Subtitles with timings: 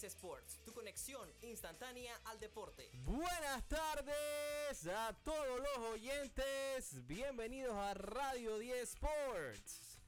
[0.00, 2.88] 10 Sports, tu conexión instantánea al deporte.
[3.04, 9.98] Buenas tardes a todos los oyentes, bienvenidos a Radio 10 Sports.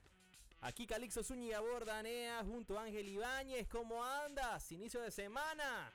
[0.63, 4.73] Aquí Calixto Zúñiga Bordanea junto a Ángel Ibáñez, ¿cómo andas?
[4.73, 5.93] Inicio de semana.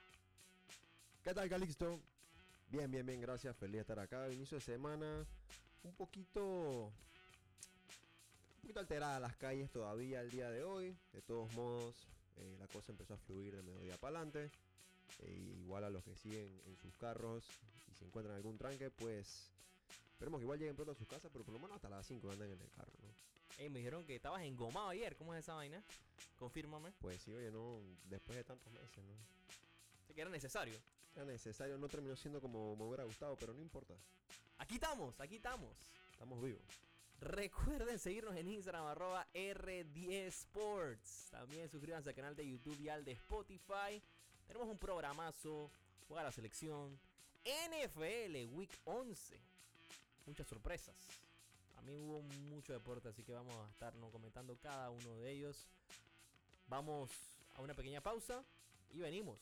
[1.24, 2.00] ¿Qué tal Calixto?
[2.68, 4.32] Bien, bien, bien, gracias, feliz de estar acá.
[4.32, 5.26] Inicio de semana
[5.82, 10.96] un poquito un poquito alterada las calles todavía el día de hoy.
[11.14, 12.08] De todos modos,
[12.38, 14.52] eh, la cosa empezó a fluir de mediodía para adelante.
[15.20, 17.46] Eh, igual a los que siguen en sus carros
[17.90, 19.50] y se encuentran en algún tranque, pues
[20.12, 22.30] esperemos que igual lleguen pronto a sus casas, pero por lo menos hasta las 5
[22.32, 23.28] andan en el carro, ¿no?
[23.70, 25.84] me dijeron que estabas engomado ayer, ¿cómo es esa vaina?
[26.38, 26.92] Confírmame.
[27.00, 29.16] Pues sí, oye, no, después de tantos meses, ¿no?
[30.08, 30.78] Sí, que era necesario.
[31.16, 33.96] Era necesario, no terminó siendo como me hubiera gustado, pero no importa.
[34.60, 35.76] Aquí estamos, aquí estamos.
[36.12, 36.62] Estamos vivos.
[37.20, 41.28] Recuerden seguirnos en Instagram arroba R10 Sports.
[41.32, 44.02] También suscríbanse al canal de YouTube y al de Spotify.
[44.46, 45.72] Tenemos un programazo.
[46.08, 47.00] Juega la selección.
[47.44, 49.40] NFL Week 11.
[50.26, 50.96] Muchas sorpresas.
[51.78, 55.68] A mí hubo mucho deporte, así que vamos a estar comentando cada uno de ellos.
[56.68, 57.12] Vamos
[57.56, 58.44] a una pequeña pausa
[58.92, 59.40] y venimos.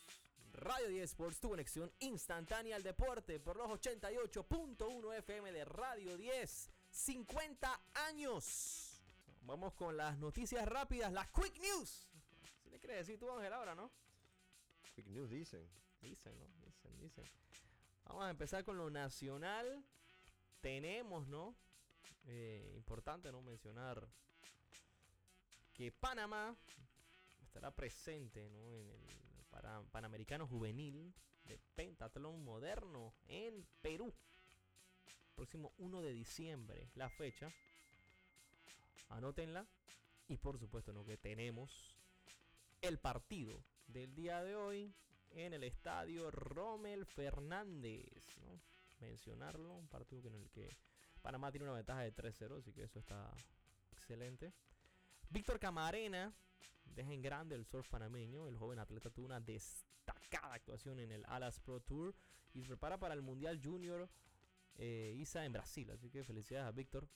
[0.54, 6.75] Radio 10 Sports, tu conexión instantánea al deporte por los 88.1 FM de Radio 10.
[6.96, 9.02] 50 años.
[9.42, 12.08] Vamos con las noticias rápidas, las quick news.
[12.64, 13.92] Si le quieres decir tú, Ángel, ahora, ¿no?
[14.96, 15.70] Quick news dicen.
[16.00, 16.48] Dicen, ¿no?
[16.66, 17.26] Dicen, dicen.
[18.06, 19.84] Vamos a empezar con lo nacional.
[20.62, 21.56] Tenemos, ¿no?
[22.28, 23.42] Eh, importante, ¿no?
[23.42, 24.08] Mencionar
[25.74, 26.56] que Panamá
[27.44, 28.74] estará presente ¿no?
[28.74, 34.14] en el Panamericano Juvenil de Pentatlón Moderno en Perú
[35.36, 37.52] próximo 1 de diciembre, la fecha.
[39.10, 39.68] Anótenla.
[40.28, 41.06] Y por supuesto, ¿no?
[41.06, 42.00] que tenemos
[42.82, 44.96] el partido del día de hoy
[45.32, 48.24] en el estadio Rommel Fernández.
[49.00, 50.76] Mencionarlo, un partido en el que
[51.22, 53.32] Panamá tiene una ventaja de 3-0, así que eso está
[53.92, 54.54] excelente.
[55.30, 56.34] Víctor Camarena
[56.86, 58.48] deja en grande el surf panameño.
[58.48, 62.16] El joven atleta tuvo una destacada actuación en el Alas Pro Tour
[62.54, 64.10] y se prepara para el Mundial Junior
[64.78, 65.90] eh, ISA en Brasil.
[65.92, 67.08] Así que felicidades a Víctor.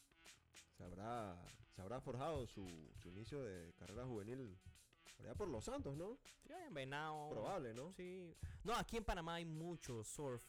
[0.78, 1.38] Se habrá,
[1.76, 2.66] se habrá forjado su,
[3.06, 4.58] inicio de carrera juvenil
[5.18, 6.18] por allá por Los Santos, ¿no?
[6.48, 7.30] Sí, en Venado.
[7.30, 7.94] Probable, ¿no?
[7.94, 8.34] Sí.
[8.64, 10.42] No, aquí en Panamá hay mucho surf.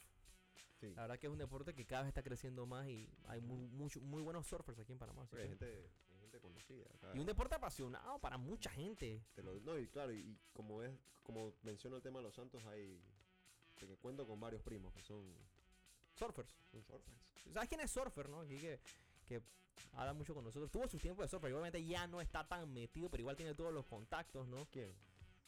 [0.81, 3.91] La verdad que es un deporte que cada vez está creciendo más y hay muy,
[4.01, 5.29] muy buenos surfers aquí en Panamá.
[5.33, 6.87] hay, gente, conocida.
[7.13, 9.23] Y un deporte apasionado para mucha gente.
[9.63, 10.93] no, y claro, y, como es,
[11.23, 13.03] como menciona el tema de los Santos, hay
[13.77, 15.35] que cuento con varios primos que son
[16.21, 16.55] surfers.
[17.53, 18.41] ¿Sabes quién es surfer, no?
[18.41, 18.79] Aquí que,
[19.27, 19.43] que
[19.95, 20.71] habla mucho con nosotros.
[20.71, 23.55] Tuvo su tiempo de surfer y obviamente ya no está tan metido, pero igual tiene
[23.55, 24.67] todos los contactos, ¿no?
[24.71, 24.95] ¿Quién?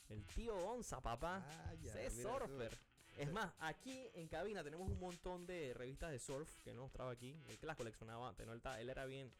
[0.08, 1.44] El tío Onza, papá.
[1.46, 2.76] Ah, es surfer.
[3.18, 7.10] Es más, aquí en cabina tenemos un montón de revistas de surf que no mostraba
[7.12, 7.36] aquí.
[7.48, 8.52] Él que las coleccionaba antes, ¿no?
[8.52, 9.30] Él, era bien.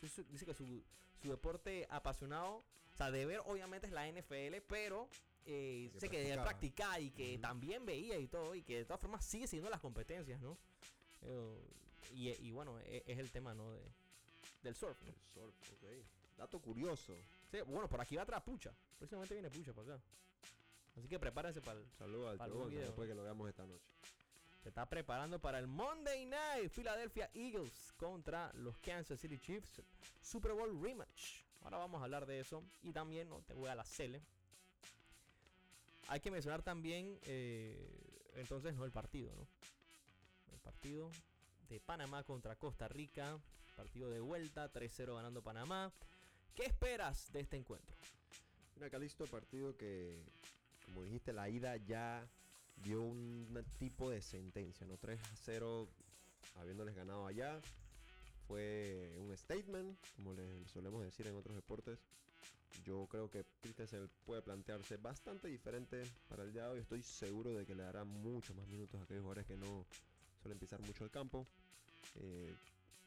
[0.00, 0.84] Dice que su,
[1.20, 2.58] su deporte apasionado,
[2.92, 5.08] o sea, de ver obviamente es la NFL, pero
[5.44, 9.24] eh, sé que practicar y que también veía y todo, y que de todas formas
[9.24, 10.58] sigue siguiendo las competencias, ¿no?
[11.26, 13.72] Eh, y, bueno, e, es, el tema, ¿no?
[13.72, 13.80] De,
[14.62, 16.38] del surf, El surf, ok.
[16.38, 17.14] Dato curioso.
[17.50, 18.72] Sí, bueno, por aquí va atrás Pucha.
[18.98, 20.02] Próximamente viene Pucha para acá.
[20.96, 21.86] Así que prepárense para el.
[21.98, 23.84] Saludos al después que lo veamos esta noche.
[24.62, 29.80] Se está preparando para el Monday Night Philadelphia Eagles contra los Kansas City Chiefs
[30.20, 31.42] Super Bowl Rematch.
[31.62, 32.62] Ahora vamos a hablar de eso.
[32.82, 34.22] Y también no te voy a la Cele.
[36.08, 37.76] Hay que mencionar también, eh,
[38.34, 39.46] entonces, no el partido, ¿no?
[40.66, 41.12] Partido
[41.68, 43.38] de Panamá contra Costa Rica.
[43.76, 45.92] Partido de vuelta, 3-0 ganando Panamá.
[46.56, 47.94] ¿Qué esperas de este encuentro?
[48.74, 50.18] Mira, Calisto, partido que,
[50.86, 52.26] como dijiste, la ida ya
[52.82, 54.98] dio un tipo de sentencia, ¿no?
[54.98, 55.86] 3-0
[56.56, 57.60] habiéndoles ganado allá.
[58.48, 62.00] Fue un statement, como le solemos decir en otros deportes.
[62.84, 66.80] Yo creo que Christensen puede plantearse bastante diferente para el día hoy.
[66.80, 69.86] Estoy seguro de que le dará muchos más minutos a aquellos jugadores que no
[70.46, 71.44] suelen pisar mucho el campo.
[72.20, 72.54] Eh,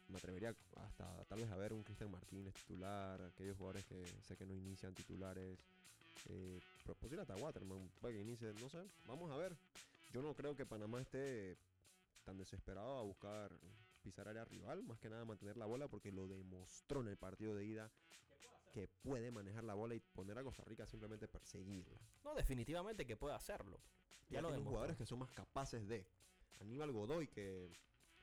[0.10, 4.36] me atrevería hasta tal vez a ver un Cristian Martínez titular, aquellos jugadores que sé
[4.36, 5.58] que no inician titulares.
[6.28, 6.60] Eh,
[7.22, 9.56] hasta Waterman, para que inicie, no sé, vamos a ver.
[10.12, 11.58] Yo no creo que Panamá esté
[12.26, 13.52] tan desesperado a buscar
[14.02, 17.56] pisar área rival, más que nada mantener la bola porque lo demostró en el partido
[17.56, 17.90] de ida
[18.74, 22.00] que puede manejar la bola y poner a Costa Rica simplemente perseguirla.
[22.24, 23.80] No, definitivamente que puede hacerlo.
[24.30, 26.06] Ya, lo jugadores que son más capaces de.
[26.60, 27.70] Aníbal Godoy que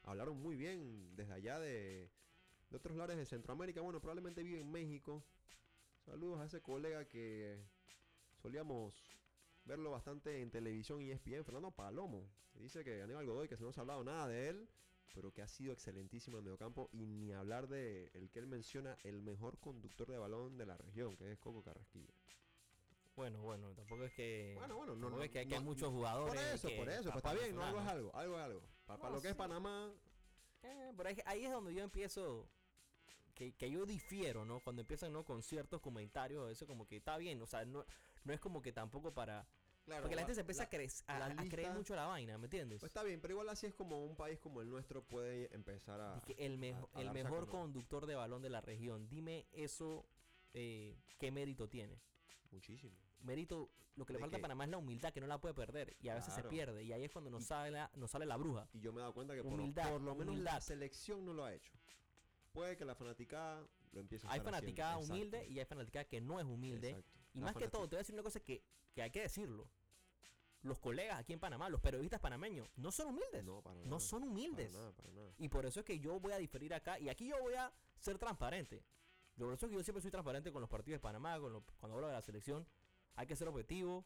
[0.02, 2.10] hablaron muy bien desde allá de,
[2.70, 3.80] de otros lares de Centroamérica.
[3.80, 5.24] Bueno, probablemente vive en México.
[6.04, 7.58] Saludos a ese colega que
[8.36, 8.94] solíamos
[9.64, 12.30] verlo bastante en televisión y ESPN, Fernando Palomo.
[12.52, 14.68] Se dice que Aníbal Godoy, que no se ha hablado nada de él,
[15.12, 16.88] pero que ha sido excelentísimo en mediocampo.
[16.92, 20.76] Y ni hablar de el que él menciona, el mejor conductor de balón de la
[20.76, 22.14] región, que es Coco Carrasquilla.
[23.16, 24.54] Bueno, bueno, tampoco es que.
[24.58, 26.34] Bueno, bueno, no, es que, hay- que hay muchos jugadores.
[26.34, 28.62] Por eso, que por eso, pues está bien, no, algo es algo, algo es algo.
[28.84, 29.34] Para, lo que es.
[29.34, 29.90] Panamá,
[30.62, 32.48] Eh, pero ahí, ahí es donde yo empiezo.
[33.34, 34.60] Que, que yo difiero, ¿no?
[34.60, 35.22] Cuando empiezan, ¿no?
[35.24, 37.84] Con ciertos comentarios, eso como que está bien, o sea, no,
[38.24, 39.46] no es como que tampoco para.
[39.84, 42.44] claro, Porque la gente se la- empieza a, cre- a, creer mucho la vaina, ¿me
[42.46, 42.80] entiendes?
[42.80, 46.00] Pues está bien, pero igual así es como un país como el nuestro puede empezar
[46.00, 46.22] a...
[46.38, 49.06] El, mejo- a el mejor conductor de balón de la región.
[49.08, 50.06] Dime eso,
[50.54, 52.00] eh, ¿qué mérito tiene?
[52.50, 52.96] Muchísimo.
[53.26, 54.40] Mérito, lo que le ¿De falta a?
[54.40, 55.96] Panamá es la humildad, que no la puede perder.
[56.00, 56.82] Y a veces se pierde.
[56.84, 58.68] Y ahí es cuando nos, Y- sale, la, nos sale la bruja.
[58.72, 61.44] Y yo me he dado cuenta que Humildad, por lo menos la selección no lo
[61.44, 61.72] ha hecho.
[62.52, 64.66] Puede que la fanaticada lo empiece a Hay estar haciendo.
[64.66, 66.88] fanaticada Exacto, humilde y hay fanaticada que no es humilde.
[66.90, 67.10] exacto.
[67.34, 68.62] Y La más que todo, te voy a decir una cosa que,
[68.94, 69.68] que hay que decirlo.
[70.62, 73.44] Los colegas aquí en Panamá, los periodistas panameños, no son humildes.
[73.44, 74.00] No, No, para nada.
[74.00, 74.68] son humildes.
[74.72, 75.32] Para nada, para nada.
[75.38, 76.98] Y por eso es que yo voy a diferir acá.
[76.98, 78.82] Y aquí yo voy a ser transparente.
[79.36, 81.62] Por eso es que yo siempre soy transparente con los partidos de Panamá, con lo-
[81.78, 82.66] cuando hablo de la selección.
[83.16, 84.04] Hay que ser objetivo,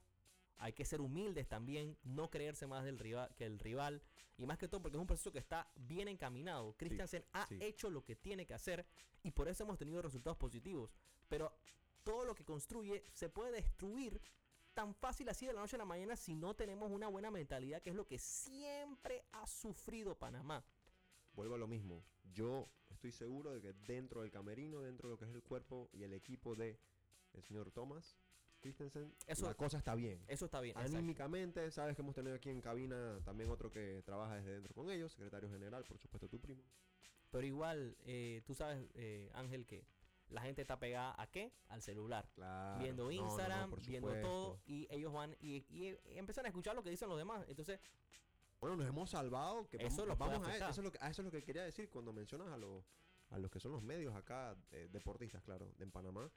[0.57, 4.03] hay que ser humildes también, no creerse más del rival que el rival.
[4.37, 6.75] Y más que todo porque es un proceso que está bien encaminado.
[6.77, 7.59] Christiansen ha sí.
[7.61, 8.87] hecho lo que tiene que hacer
[9.23, 10.91] y por eso hemos tenido resultados positivos.
[11.29, 11.55] Pero
[12.03, 14.21] todo lo que construye se puede destruir
[14.75, 17.83] tan fácil así de la noche a la mañana si no tenemos una buena mentalidad,
[17.83, 20.65] que es lo que siempre ha sufrido Panamá.
[21.33, 22.05] Vuelvo a lo mismo.
[22.33, 25.89] Yo estoy seguro de que dentro del camerino, dentro de lo que es el cuerpo
[25.93, 26.79] y el equipo de
[27.33, 28.17] el señor Thomas
[28.61, 30.23] Christensen, Eso- la cosa está bien.
[30.29, 30.77] Eso está bien.
[30.77, 30.97] exacto.
[30.97, 34.91] Anímicamente, sabes que hemos tenido aquí en cabina también otro que trabaja desde dentro con
[34.91, 36.63] ellos, secretario general, por supuesto tu primo.
[37.31, 39.85] Pero igual, eh, tú sabes, eh, Ángel, que
[40.29, 41.53] la gente está pegada a qué?
[41.69, 42.29] Al celular.
[42.35, 42.81] Claro.
[42.83, 46.75] viendo No, no, no, Instagram, viendo todo, y ellos van y, y empiezan a escuchar
[46.75, 47.45] lo que dicen los demás.
[47.49, 47.81] Entonces,
[48.61, 49.67] Bueno, nos hemos salvado.
[49.69, 51.89] Que Eso vamos, a, eso, es lo que, a eso es lo que quería decir
[51.89, 52.85] cuando mencionas a, los
[53.31, 56.31] a los que son los medios acá, eh, deportistas, claro, de en Panamá.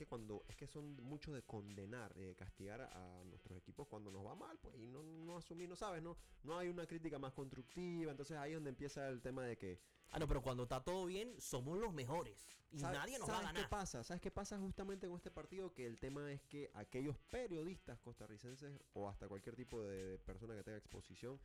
[0.00, 4.10] Que cuando es que son mucho de condenar, de castigar a, a nuestros equipos cuando
[4.10, 7.18] nos va mal, pues y no, no asumir, no sabes, no, no hay una crítica
[7.18, 8.10] más constructiva.
[8.10, 9.78] Entonces ahí es donde empieza el tema de que
[10.12, 12.46] ah, no, pero cuando está todo bien, somos los mejores.
[12.72, 13.62] Y ¿Sabe- nadie nos va a ¿sabes ganar.
[13.62, 14.02] qué pasa?
[14.02, 15.74] ¿Sabes qué pasa justamente con este partido?
[15.74, 20.54] Que el tema es que aquellos periodistas costarricenses o hasta cualquier tipo de, de persona
[20.54, 21.38] que tenga exposición,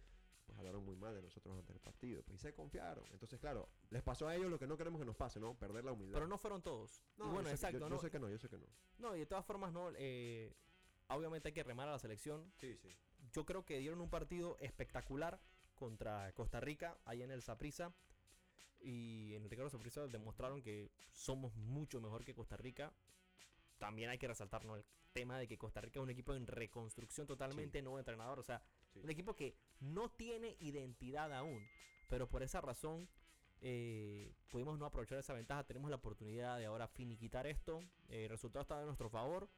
[0.45, 2.23] pues hablaron muy mal de nosotros ante el partido.
[2.23, 3.03] Pues y se confiaron.
[3.11, 5.55] Entonces, claro, les pasó a ellos lo que no queremos que nos pase, ¿no?
[5.55, 6.13] Perder la humildad.
[6.15, 7.01] Pero no fueron todos.
[7.17, 7.95] No, yo bueno, sé que- exacto, yo, ¿no?
[7.95, 8.65] yo sé que no, yo sé que no.
[8.99, 9.89] No, y de todas formas, no.
[9.95, 10.53] eh,
[11.09, 12.51] obviamente hay que remar a la selección.
[12.55, 12.89] Sí, sí.
[13.31, 15.39] Yo creo que dieron un partido espectacular
[15.73, 17.93] contra Costa Rica, ahí en el Saprissa.
[18.79, 22.93] Y en el Ricardo Saprissa demostraron que somos mucho mejor que Costa Rica.
[23.79, 24.75] También hay que resaltar ¿no?
[24.75, 28.39] el tema de que Costa Rica es un equipo en reconstrucción totalmente, nuevo entrenador.
[28.39, 28.61] O sea,
[28.95, 29.01] Sí.
[29.03, 31.63] un equipo que no tiene identidad aún.
[32.07, 33.09] Pero por esa razón
[33.61, 35.63] eh, pudimos no aprovechar esa ventaja.
[35.63, 37.79] Tenemos la oportunidad de ahora finiquitar esto.
[38.07, 39.49] Eh, el resultado está a nuestro favor.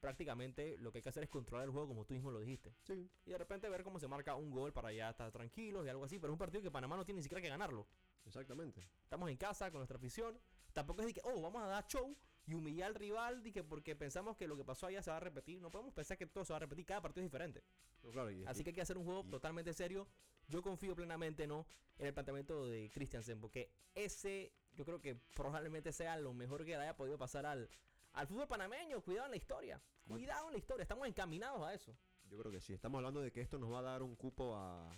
[0.00, 2.74] Prácticamente lo que hay que hacer es controlar el juego como tú mismo lo dijiste.
[2.82, 3.10] Sí.
[3.24, 6.04] Y de repente ver cómo se marca un gol para ya estar tranquilos y algo
[6.04, 6.18] así.
[6.18, 7.86] Pero es un partido que Panamá no tiene ni siquiera que ganarlo.
[8.24, 8.88] Exactamente.
[9.02, 10.38] Estamos en casa con nuestra afición.
[10.72, 12.14] Tampoco es de que, oh, vamos a dar show
[12.46, 15.20] y humillar al rival que porque pensamos que lo que pasó allá se va a
[15.20, 15.60] repetir.
[15.60, 16.86] No podemos pensar que todo se va a repetir.
[16.86, 17.62] Cada partido es diferente.
[18.02, 20.06] No, claro, y- Así que hay que hacer un juego y- totalmente serio.
[20.48, 21.66] Yo confío plenamente no
[21.98, 26.72] en el planteamiento de Christiansen porque ese yo creo que probablemente sea lo mejor que
[26.76, 27.68] le haya podido pasar al,
[28.12, 29.00] al fútbol panameño.
[29.02, 29.82] Cuidado en la historia.
[30.06, 30.82] Cuidado en la historia.
[30.82, 31.96] Estamos encaminados a eso.
[32.28, 32.72] Yo creo que sí.
[32.74, 34.92] Estamos hablando de que esto nos va a dar un cupo a,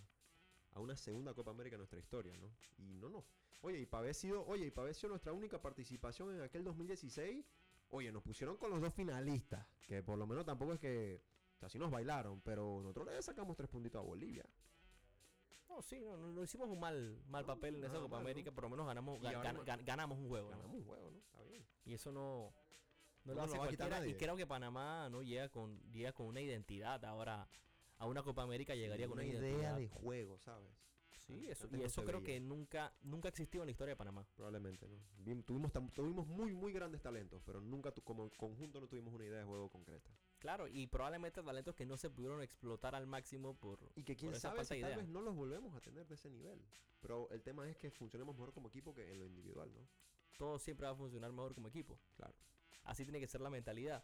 [0.73, 2.51] a una segunda Copa América en nuestra historia, ¿no?
[2.79, 3.25] Y no, no.
[3.63, 7.45] Oye, y para haber sido, oye, y sido nuestra única participación en aquel 2016,
[7.91, 11.21] oye, nos pusieron con los dos finalistas, que por lo menos tampoco es que,
[11.57, 14.45] o sea, sí nos bailaron, pero nosotros le sacamos tres puntitos a Bolivia.
[15.69, 18.21] No, sí, no, no, no hicimos un mal, mal No, papel en esa Copa mal.
[18.23, 18.51] América.
[18.51, 20.51] Por lo menos ganamos, gan- gan- ganamos un juego.
[20.51, 20.57] ¿no?
[20.57, 21.19] Ganamos un juego, ¿no?
[21.19, 21.67] Está bien.
[21.85, 22.55] Y eso no,
[23.25, 24.09] no lo hace lo va a quitar.
[24.09, 27.05] Y creo que Panamá no llega con, llega con una identidad.
[27.05, 27.47] Ahora
[27.99, 29.77] a una Copa América llegaría con una una, idea identidad.
[29.77, 30.71] de juego, ¿sabes?
[31.27, 32.35] Sí, eso, y eso creo veía.
[32.35, 34.27] que nunca, nunca ha existido en la historia de Panamá.
[34.35, 34.97] Probablemente, ¿no?
[35.19, 39.25] Bien, tuvimos, tuvimos muy, muy grandes talentos, pero nunca tu- como conjunto no tuvimos una
[39.27, 40.11] idea de juego concreta.
[40.39, 44.35] Claro, y probablemente talentos que no se pudieron explotar al máximo por, Y que quién
[44.37, 46.65] sabe si tal vez no los volvemos a tener de ese nivel.
[47.01, 49.87] Pero el tema es que funcionemos mejor como equipo que en lo individual, ¿no?
[50.39, 51.99] Todo siempre va a funcionar mejor como equipo.
[52.15, 52.35] Claro.
[52.85, 54.03] Así tiene que ser la mentalidad.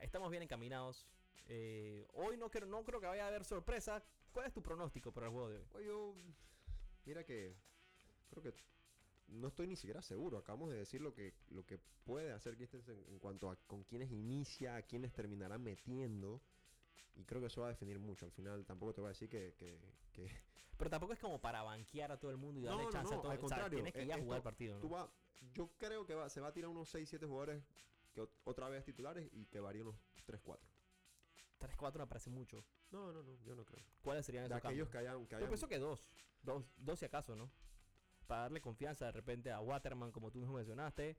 [0.00, 1.06] Estamos bien encaminados.
[1.46, 4.02] Eh, hoy no creo, no creo que vaya a haber sorpresa.
[4.32, 5.64] ¿Cuál es tu pronóstico para el juego de hoy?
[5.74, 6.14] Oye, yo,
[7.04, 7.54] mira que
[8.30, 8.54] creo que
[9.28, 10.38] no estoy ni siquiera seguro.
[10.38, 14.10] Acabamos de decir lo que, lo que puede hacer Christensen en cuanto a con quiénes
[14.10, 16.42] inicia, a quiénes terminarán metiendo.
[17.14, 18.24] Y creo que eso va a definir mucho.
[18.24, 19.54] Al final tampoco te voy a decir que...
[19.58, 19.78] que,
[20.12, 20.30] que-
[20.78, 23.18] Pero tampoco es como para banquear a todo el mundo y darle no, chance no,
[23.20, 23.30] a todo.
[23.32, 24.74] al o sea, contrario, tienes que eh, ir a jugar el esto- partido.
[24.76, 24.80] ¿no?
[24.80, 25.12] tú va-
[25.52, 27.62] yo creo que va, se va a tirar unos 6, 7 jugadores
[28.14, 29.96] que ot- otra vez titulares y que varía unos
[31.62, 32.02] 3, 4.
[32.02, 32.64] 3-4 me parece mucho.
[32.90, 33.84] No, no, no, yo no creo.
[34.02, 34.90] ¿Cuáles serían De esos aquellos cambios?
[34.90, 35.26] que hayan...
[35.26, 36.04] Que Yo hayan pienso que dos.
[36.42, 37.50] Dos, dos si acaso, ¿no?
[38.26, 41.16] Para darle confianza de repente a Waterman, como tú mismo mencionaste.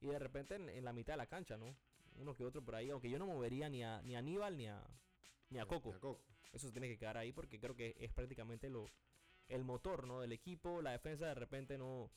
[0.00, 1.76] Y de repente en, en la mitad de la cancha, ¿no?
[2.16, 2.90] Uno que otro por ahí.
[2.90, 4.82] Aunque yo no movería ni a, ni a Aníbal ni a,
[5.50, 5.92] ni a Coco.
[5.92, 6.24] a Coco.
[6.52, 8.86] Eso tiene que quedar ahí porque creo que es prácticamente lo,
[9.48, 10.20] el motor, ¿no?
[10.20, 10.82] Del equipo.
[10.82, 12.10] La defensa de repente no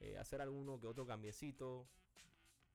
[0.00, 1.88] eh, hacer alguno que otro cambiecito.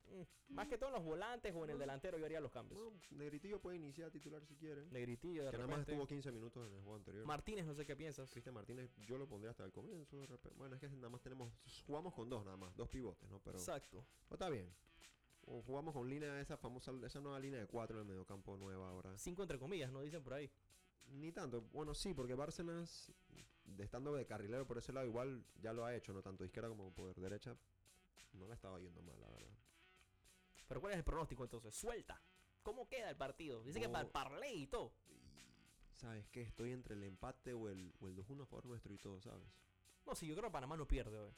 [0.09, 2.79] Mm, Más que todo en los volantes o en el delantero yo haría los cambios.
[2.81, 4.85] Bueno, Negritillo puede iniciar titular si quiere.
[4.91, 5.91] Negritillo de Que nada más repente.
[5.91, 7.25] estuvo 15 minutos en el juego anterior.
[7.25, 8.29] Martínez, no sé qué piensas.
[8.31, 10.17] Cristian Martínez, yo lo pondría hasta el comienzo.
[10.21, 10.57] de repente.
[10.57, 11.51] Bueno, es que nada más tenemos.
[11.85, 12.75] Jugamos con dos, nada más.
[12.77, 13.39] Dos pivotes, ¿no?
[13.39, 13.57] Pero.
[13.57, 14.05] Exacto.
[14.27, 14.73] pero está bien.
[15.49, 16.93] O jugamos con línea, esa famosa.
[17.05, 19.17] Esa nueva línea de cuatro en el mediocampo nueva ahora.
[19.17, 20.01] Cinco entre comillas, ¿no?
[20.01, 20.49] Dicen por ahí.
[21.09, 21.61] Ni tanto.
[21.73, 23.11] Bueno, sí, porque Bárcenas,
[23.63, 26.21] de estando de carrilero por ese lado, igual ya lo ha hecho, ¿no?
[26.21, 27.55] Tanto izquierda como por derecha.
[28.33, 29.55] No la estaba yendo mal, la verdad.
[30.67, 31.73] Pero ¿cuál es el pronóstico entonces?
[31.75, 32.21] Suelta.
[32.63, 33.63] ¿Cómo queda el partido?
[33.63, 34.93] Dice que para el parlay y todo.
[35.95, 36.41] ¿Sabes qué?
[36.41, 39.47] Estoy entre el empate o el, o el 2-1 a favor nuestro y todo, ¿sabes?
[40.05, 41.33] No, sí, yo creo que Panamá no pierde hoy.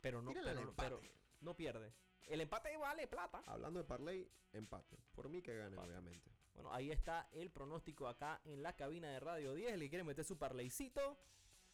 [0.00, 0.88] Pero no, pero, no- empate.
[0.88, 1.00] pero
[1.40, 1.92] no pierde.
[2.26, 3.42] El empate vale plata.
[3.46, 4.98] Hablando de parlay, empate.
[5.14, 5.88] Por mí que gane, Empate.
[5.88, 6.30] obviamente.
[6.54, 9.72] Bueno, ahí está el pronóstico acá en la cabina de Radio 10.
[9.74, 11.18] El que quiere meter su parlaycito.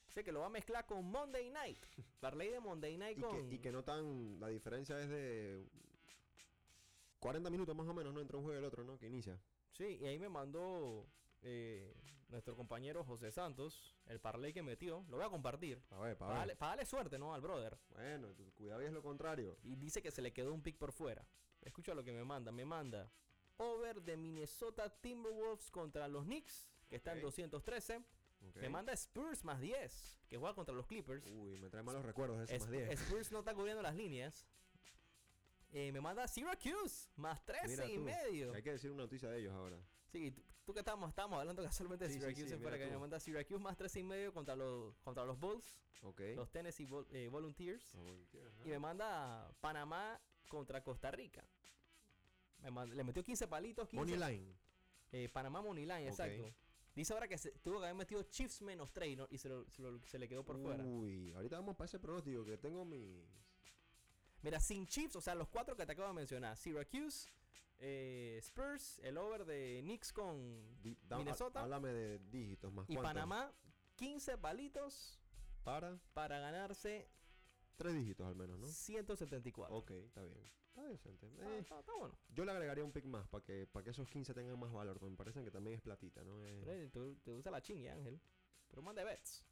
[0.07, 1.85] Sé que lo va a mezclar con Monday Night.
[2.21, 3.49] Parlay de Monday Night Y con.
[3.49, 4.39] que, y que no tan.
[4.41, 5.67] La diferencia es de.
[7.21, 8.21] 40 minutos más o menos, ¿no?
[8.21, 8.99] Entre un juego y el otro, ¿no?
[8.99, 9.39] Que inicia.
[9.73, 11.07] Sí, y ahí me mandó
[11.43, 11.95] eh,
[12.29, 15.05] nuestro compañero José Santos el parlay que metió.
[15.09, 15.83] Lo voy a compartir.
[15.91, 17.35] A ver, Para darle, pa' darle suerte, ¿no?
[17.35, 17.77] Al brother.
[17.91, 19.59] Bueno, cuidado y es lo contrario.
[19.63, 21.27] Y dice que se le quedó un pick por fuera.
[21.63, 22.53] Escucha lo que me manda.
[22.53, 23.11] Me manda
[23.59, 27.25] over de Minnesota Timberwolves contra los Knicks, que está en Ok.
[27.25, 27.97] 213.
[28.49, 28.57] Ok.
[28.57, 31.27] Me manda Spurs más 10, que juega contra los Clippers.
[31.31, 33.01] Uy, me trae malos recuerdos ese más 10.
[33.01, 34.47] Spurs no está cubriendo las líneas.
[35.79, 38.55] Eh, me manda Syracuse más 13 Mira y tú, medio.
[38.55, 39.79] Hay que decir una noticia de ellos ahora.
[40.07, 42.97] Sí, tú, tú que estábamos, estábamos hablando casualmente de Sí, Syracuse sí, mira que me
[42.97, 46.21] manda Syracuse más 13 y medio contra los, contra los Bulls, Ok.
[46.35, 47.95] los Tennessee Vol- eh, Volunteers.
[48.65, 50.19] Y me manda Panamá
[50.49, 51.45] contra Costa Rica.
[52.63, 53.87] Me manda- le metió 15 palitos.
[53.87, 54.57] 15, Money line.
[55.13, 56.09] eh, Panamá Money Line, Ok.
[56.09, 56.55] exacto.
[56.95, 59.51] Dice ahora que se, tuvo que haber metido Chiefs menos 3 y, no- y se,
[59.51, 60.83] lo- se lo- se le quedó por fuera.
[60.83, 63.27] Uy, ahorita vamos para ese pronóstico que tengo mis.
[64.47, 67.29] Mira, sin Chiefs, o sea, los cuatro que te acabo de mencionar: Syracuse,
[67.79, 70.81] eh, Spurs, el over de Knicks con.
[70.81, 71.59] di- da- Minnesota.
[71.59, 73.13] há- Háblame de dígitos más Y cuántos?
[73.13, 73.53] Panamá,
[73.97, 75.19] 15 palitos
[75.65, 77.09] Para para ganarse
[77.77, 78.67] tres dígitos al menos, ¿no?
[78.69, 79.77] 174.
[79.77, 80.39] Ok, está bien.
[80.69, 81.27] Está decente.
[81.27, 82.17] Está, Eh, está- está bueno.
[82.29, 84.97] yo le agregaría un pick más para que, para que esos 15 tengan más valor.
[85.01, 86.41] porque Me parece que también es platita, ¿no?
[86.45, 86.61] Eh,
[86.93, 88.21] Pero, eh, Te, gusta la chingue, Ángel.
[88.69, 89.45] Pero manda bets.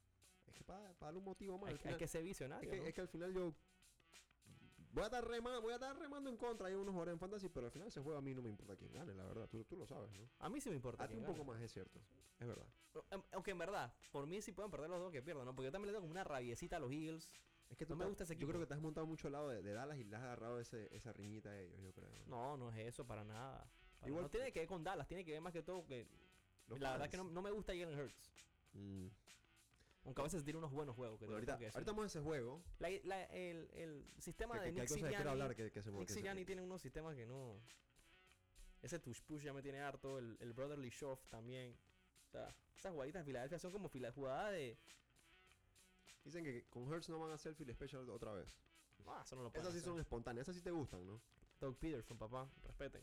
[0.47, 1.71] es que para, darle un motivo más.
[1.85, 2.71] Hay, que ser es, visionario.
[2.71, 2.85] que, ¿no?
[2.85, 3.53] es que al final yo.
[4.95, 6.69] Voy a estar remando, voy a estar remando en contra.
[6.69, 8.77] Hay unos jugadores en fantasy, pero al final ese juego a mí no me importa
[8.77, 9.49] quién gane, la verdad.
[9.49, 10.29] Tú, tú lo sabes, ¿no?
[10.39, 11.03] A mí sí me importa.
[11.05, 12.01] A ti un poco más, es cierto.
[12.39, 12.67] Es verdad.
[13.11, 15.55] Em- Aunque en verdad, por mí sí pueden perder los dos que pierdan, ¿no?
[15.55, 17.29] Porque yo también le tengo como una rabiecita a los Eagles.
[17.69, 18.61] Es que No tú me te- gusta ese Yo creo equipo.
[18.61, 20.95] que te has montado mucho al lado de, de Dallas y le has agarrado ese,
[20.95, 22.09] esa riñita a ellos, yo creo.
[22.27, 23.69] No, no es eso para nada.
[23.99, 26.07] Para- Igual- no tiene que ver con Dallas, tiene que ver más que todo que.
[26.69, 27.11] La verdad fans.
[27.11, 28.31] que no, no me gusta Jalen Hurts.
[28.75, 29.07] Mm.
[30.05, 31.19] Aunque a veces tiene unos buenos juegos.
[31.19, 32.63] Que Bueno, ahorita, que ahorita vamos a ese juego.
[32.79, 36.09] La- la- el, el sistema Que, de que- Nick Sirianni- hablar que, que se Nick
[36.11, 37.59] Sirianni tiene unos sistemas que no.
[38.83, 40.19] Ese tush push ya me tiene harto.
[40.19, 41.75] El, el Brotherly Shove también.
[42.27, 44.79] O sea, esas jugaditas de Filadelfia son como jugadas de.
[46.23, 48.59] Dicen que con Hurts no van a hacer field special otra vez.
[49.07, 49.91] Ah, eso no lo Esas sí hacer.
[49.91, 51.21] son espontáneas, esas sí te gustan, ¿no?
[51.61, 52.51] Doug Peterson, papá.
[52.63, 53.03] Respeten.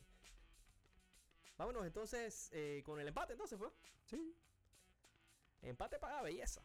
[1.58, 3.70] Vámonos entonces eh, con el empate, entonces fue.
[4.06, 4.36] Sí.
[5.62, 6.64] Empate paga belleza.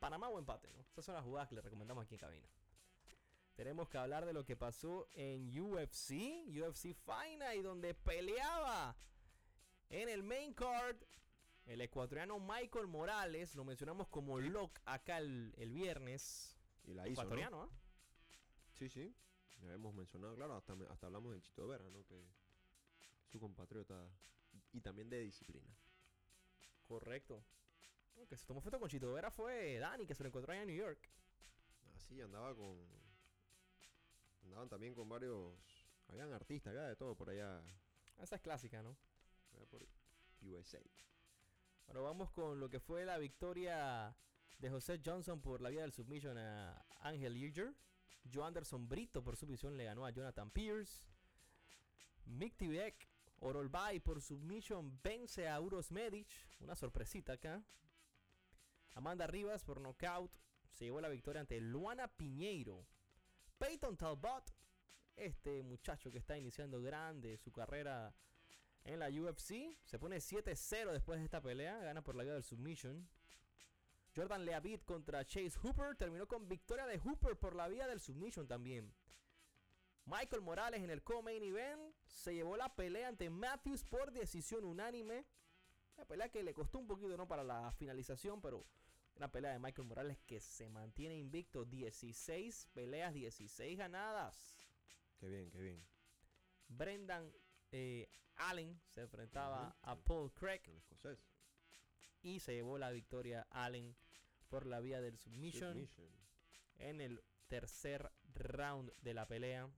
[0.00, 0.80] Panamá o empate, ¿no?
[0.90, 2.48] Esas son las jugadas que le recomendamos aquí en cabina.
[3.54, 8.96] Tenemos que hablar de lo que pasó en UFC, UFC Final, donde peleaba
[9.90, 10.96] en el main card
[11.66, 13.54] el ecuatoriano Michael Morales.
[13.54, 16.56] Lo mencionamos como lock acá el, el viernes.
[16.84, 17.28] Y la hizo, ¿no?
[17.28, 17.68] Ecuatoriano, ¿ah?
[18.78, 19.14] Sí, sí.
[19.60, 22.02] Ya hemos mencionado, claro, hasta, hasta hablamos de Chito Vera, ¿no?
[22.06, 22.24] Que
[23.26, 24.08] su compatriota
[24.72, 25.68] y también de disciplina.
[26.88, 27.44] Correcto.
[28.28, 30.68] Que se tomó foto con Chito Vera fue Dani, que se lo encontró allá en
[30.68, 31.10] New York.
[31.94, 32.76] Así andaba con.
[34.44, 35.54] Andaban también con varios.
[36.08, 37.62] Habían artistas, había de todo por allá.
[38.18, 38.96] Esa es clásica, ¿no?
[39.52, 39.86] allá por
[40.42, 40.80] USA.
[41.88, 44.14] Ahora vamos con lo que fue la victoria
[44.58, 47.74] de José Johnson por la vía del submission a Ángel Yeager.
[48.32, 51.08] Joe Anderson Brito por submisión le ganó a Jonathan Pierce.
[52.26, 53.08] Mick Tibek
[53.40, 56.28] Orolbay por submission vence a Uros Medic.
[56.60, 57.62] Una sorpresita acá.
[58.94, 60.32] Amanda Rivas por knockout
[60.70, 62.86] se llevó la victoria ante Luana Piñeiro.
[63.58, 64.54] Peyton Talbot,
[65.16, 68.14] este muchacho que está iniciando grande su carrera
[68.84, 72.42] en la UFC, se pone 7-0 después de esta pelea, gana por la vía del
[72.42, 73.08] submission.
[74.16, 78.48] Jordan Leavitt contra Chase Hooper terminó con victoria de Hooper por la vía del submission
[78.48, 78.92] también.
[80.06, 85.24] Michael Morales en el co-main event se llevó la pelea ante Matthews por decisión unánime.
[86.00, 88.64] Una pelea que le costó un poquito no para la finalización, pero
[89.16, 91.66] una pelea de Michael Morales que se mantiene invicto.
[91.66, 94.56] 16 peleas, 16 ganadas.
[95.18, 95.86] Qué bien, qué bien.
[96.68, 97.30] Brendan
[97.70, 99.94] eh, Allen se enfrentaba a.
[99.94, 101.18] Paul Craig El escocés.
[102.22, 103.94] y se llevó la victoria Allen
[104.48, 106.08] por la vía del submission Submission.
[106.78, 109.68] en el tercer round de la pelea.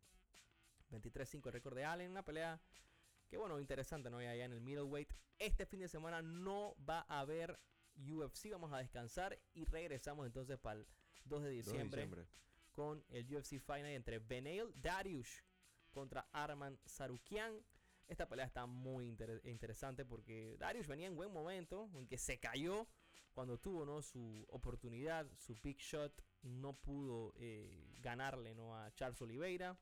[0.92, 2.12] 23-5 el récord de Allen.
[2.12, 2.60] Una pelea
[3.32, 4.22] que, bueno, interesante, ¿no?
[4.22, 5.10] Y allá en el middleweight.
[5.38, 7.58] Este fin de semana no va a haber
[7.96, 8.50] UFC.
[8.50, 10.86] Vamos a descansar y regresamos entonces para el
[11.24, 12.02] 2 de 2 de diciembre,
[12.72, 15.40] con el UFC Final entre Benail Dariush
[15.92, 17.64] contra Arman Sarukian.
[18.06, 22.86] Esta pelea está muy inter- interesante porque Dariush venía en buen momento, aunque se cayó
[23.32, 24.02] cuando tuvo ¿no?
[24.02, 28.76] su oportunidad, su big shot, no pudo eh, ganarle ¿no?
[28.76, 29.78] a Charles Oliveira,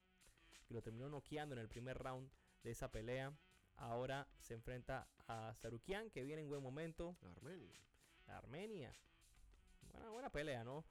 [0.69, 2.31] que lo terminó noqueando en el primer round
[2.63, 3.37] de esa pelea.
[3.77, 7.17] Ahora se enfrenta a Sarukian, que viene en buen momento.
[7.23, 7.81] Armenia.
[8.27, 8.95] Armenia.
[9.81, 10.85] Buena, buena pelea, ¿no?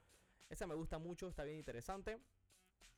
[0.49, 2.19] Esa me gusta mucho, está bien interesante.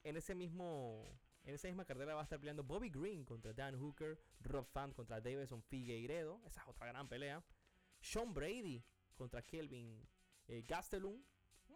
[0.03, 1.19] En ese mismo.
[1.43, 4.93] En esa misma carrera va a estar peleando Bobby Green contra Dan Hooker, Rob Fant
[4.93, 6.39] contra Davison Figueiredo.
[6.45, 7.43] Esa es otra gran pelea.
[7.99, 8.83] Sean Brady
[9.15, 10.07] contra Kelvin
[10.47, 11.23] eh, Gastelum.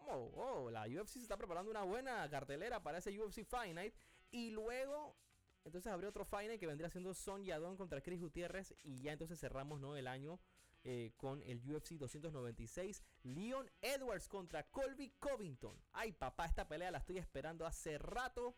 [0.08, 3.94] Oh, oh, la UFC se está preparando una buena cartelera para ese UFC Fight Night.
[4.30, 5.16] Y luego,
[5.66, 8.72] entonces habría otro Night que vendría siendo Son Yadon contra Chris Gutiérrez.
[8.84, 9.96] Y ya entonces cerramos ¿no?
[9.96, 10.38] el año
[10.84, 13.02] eh, con el UFC 296.
[13.24, 15.76] Leon Edwards contra Colby Covington.
[15.92, 18.56] Ay, papá, esta pelea la estoy esperando hace rato.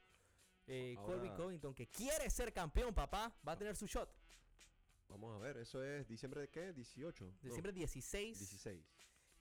[0.66, 4.14] Eh, Ahora- Colby Covington, que quiere ser campeón, papá, va a tener su shot.
[5.09, 6.75] Vamos a ver, eso es diciembre de qué?
[6.75, 7.25] 18.
[7.25, 8.85] No, Diciembre 16, 16.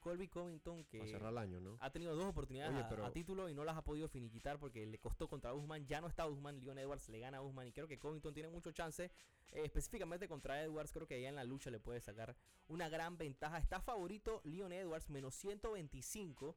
[0.07, 1.77] Colby Covington, que Para cerrar el año, ¿no?
[1.81, 4.57] ha tenido dos oportunidades Oye, a- pero- a, título y no las ha podido finiquitar
[4.57, 5.85] porque le costó contra Usman.
[5.85, 8.49] Ya no está Usman, Leon Edwards le gana a Usman y creo que Covington tiene
[8.49, 9.11] mucho chance.
[9.51, 12.35] eh, específicamente contra Edwards, creo que allá en la lucha le puede sacar
[12.67, 13.57] una gran ventaja.
[13.57, 16.55] Está favorito Leon Edwards, menos 125.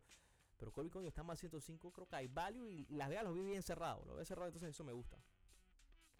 [0.57, 1.93] Pero Colby Covington está más 105.
[1.93, 4.05] Creo que hay value y Las Vegas lo vi bien cerrado.
[4.07, 5.19] Lo ve cerrado, entonces eso me gusta.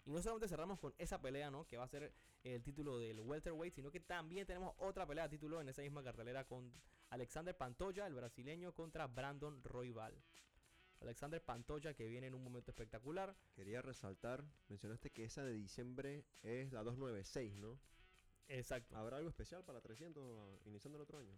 [0.05, 1.65] Y no solamente cerramos con esa pelea, ¿no?
[1.67, 2.11] Que va a ser
[2.43, 6.01] el título del welterweight, sino que también tenemos otra pelea de título en esa misma
[6.03, 6.73] cartelera con
[7.11, 10.23] Alexander Pantoja, el brasileño, contra Brandon Royval.
[11.01, 13.35] Alexander Pantoja que viene en un momento espectacular.
[13.53, 17.79] Quería resaltar, mencionaste que esa de diciembre es la 296, ¿no?
[18.47, 18.95] Exacto.
[18.97, 21.35] ¿Habrá algo especial para 300 ah, iniciando el otro año?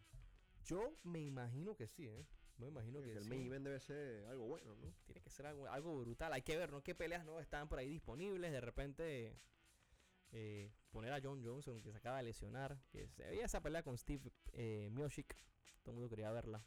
[0.63, 2.25] Yo me imagino que sí, ¿eh?
[2.57, 3.29] Me imagino Que que, el sí.
[3.29, 4.93] main event debe ser algo bueno, ¿no?
[5.05, 6.33] Tiene que ser algo, algo brutal.
[6.33, 6.83] Hay que ver, ¿no?
[6.83, 8.51] ¿Qué peleas nuevas están por ahí disponibles?
[8.51, 9.39] De repente
[10.31, 12.79] eh, poner a John Johnson, que se acaba de lesionar.
[12.91, 15.35] Que se veía esa pelea con Steve eh, Miocic.
[15.83, 16.63] Todo el mundo quería verla.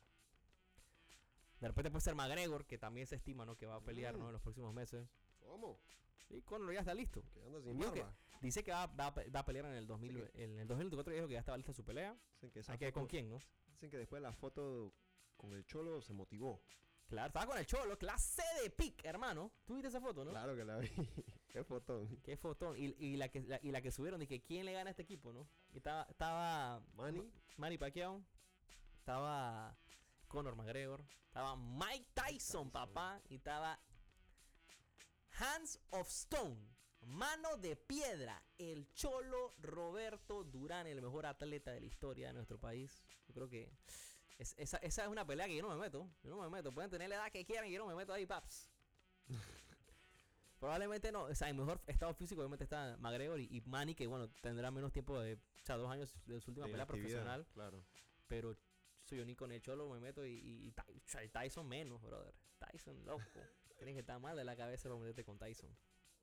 [1.60, 3.56] De repente puede ser McGregor, que también se estima, ¿no?
[3.56, 4.24] Que va a pelear, ¿no?
[4.24, 4.28] Mm.
[4.28, 5.08] En los próximos meses.
[5.40, 5.80] ¿Cómo?
[6.28, 7.22] Y Conor ya está listo.
[7.32, 8.04] Que anda sin que-.
[8.42, 10.42] Dice que va, va va a pelear en el 2000, Sí.
[10.42, 12.14] en el 2024 dijo que ya estaba lista su pelea.
[12.34, 13.38] Dicen que, esa Hay que ver con quién, ¿no?
[13.68, 14.92] Dicen que después de la foto
[15.36, 16.62] con el cholo se motivó.
[17.08, 19.52] Claro, estaba con el cholo, clase de pick, hermano.
[19.64, 20.32] ¿Tú viste esa foto, no?
[20.32, 20.88] Claro que la vi.
[21.48, 22.20] Qué fotón.
[22.22, 22.76] Qué fotón.
[22.76, 25.02] Y, y la que, la- y la que subieron, dije, ¿quién le gana a este
[25.02, 25.48] equipo, no?
[25.72, 27.22] Y estaba, estaba Manny.
[27.56, 28.20] Manny Pacquiao,
[29.06, 29.78] estaba
[30.26, 33.78] Conor McGregor, estaba Mike Tyson, papá, y estaba
[35.38, 36.56] Hands of Stone,
[37.02, 42.58] mano de piedra, el cholo Roberto Durán, el mejor atleta de la historia de nuestro
[42.58, 43.04] país.
[43.28, 43.70] Yo creo que
[44.38, 46.72] es- esa, esa es una pelea que yo no me meto, yo no me meto.
[46.74, 48.72] Pueden tener la edad que quieran y yo no me meto ahí, paps.
[50.58, 54.08] Probablemente no, o sea, en mejor estado físico obviamente está McGregor y, y Manny, que
[54.08, 57.46] bueno, tendrá menos tiempo de, o sea, dos años de su última de pelea profesional,
[57.54, 57.84] Claro.
[58.26, 58.56] pero
[59.06, 62.34] soy ni con el cholo me meto y, y- y Tyson menos, brother.
[62.58, 63.22] Tyson, loco.
[63.78, 65.70] Tienes que estar mal de la cabeza para meterte con Tyson.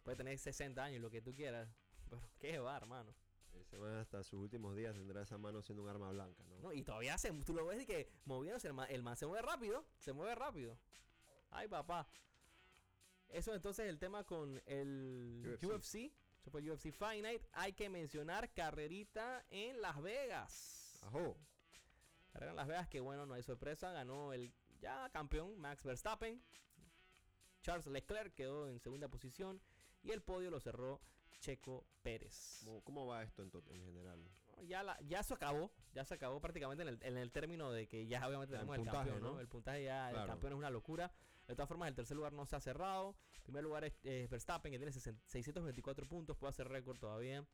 [0.03, 1.69] Puede tener 60 años, lo que tú quieras,
[2.09, 3.15] pero qué va, hermano.
[3.53, 6.59] Ese man hasta sus últimos días tendrá esa mano siendo un arma blanca, ¿no?
[6.59, 9.27] No, y todavía se, tú lo ves y que moviéndose, el man, el man se
[9.27, 10.77] mueve rápido, se mueve rápido.
[11.51, 12.07] Ay, papá.
[13.29, 16.11] Eso entonces el tema con el UFC.
[16.53, 17.41] El UFC Fight Night.
[17.53, 20.99] Hay que mencionar carrerita en Las Vegas.
[21.03, 21.37] Ajo.
[22.33, 23.91] Carrera en Las Vegas, que bueno, no hay sorpresa.
[23.91, 26.41] Ganó el ya campeón Max Verstappen.
[27.61, 29.61] Charles Leclerc quedó en segunda posición.
[30.01, 30.99] Y el podio lo cerró
[31.39, 32.61] Checo Pérez.
[32.65, 34.19] ¿Cómo, cómo va esto en, en general?
[34.67, 37.87] Ya, la, ya se acabó, ya se acabó prácticamente en el, en el término de
[37.87, 39.39] que ya obviamente El tenemos el, campeón, ¿no?
[39.39, 40.27] El puntaje ya, el Claro.
[40.27, 41.11] campeón es una locura.
[41.47, 43.15] De todas formas, el tercer lugar no se ha cerrado.
[43.35, 47.45] El primer lugar es Verstappen, que tiene 60 624 puntos, puede hacer récord todavía.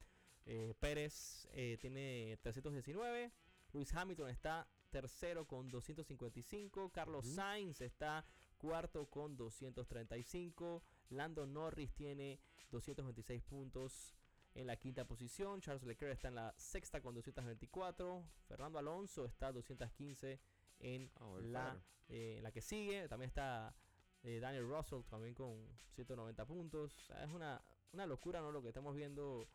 [0.46, 3.32] Eh, Pérez eh, tiene 319.
[3.74, 6.92] Luis Hamilton está tercero con 255.
[6.92, 7.26] Carlos.
[7.28, 8.26] Sainz está
[8.58, 10.84] cuarto con 235.
[11.10, 12.40] Lando Norris tiene
[12.72, 14.16] 226 puntos
[14.56, 15.62] en la quinta posición.
[15.62, 18.24] Charles Leclerc está en la sexta con 224.
[18.48, 20.40] Fernando Alonso está a 215
[20.80, 23.08] en Ah, la, eh, en la que sigue.
[23.08, 23.76] También está
[24.24, 26.96] eh, Daniel Russell también con 190 puntos.
[26.98, 27.62] O sea, es una,
[27.94, 28.52] una locura ¿no?
[28.52, 29.48] lo que estamos viendo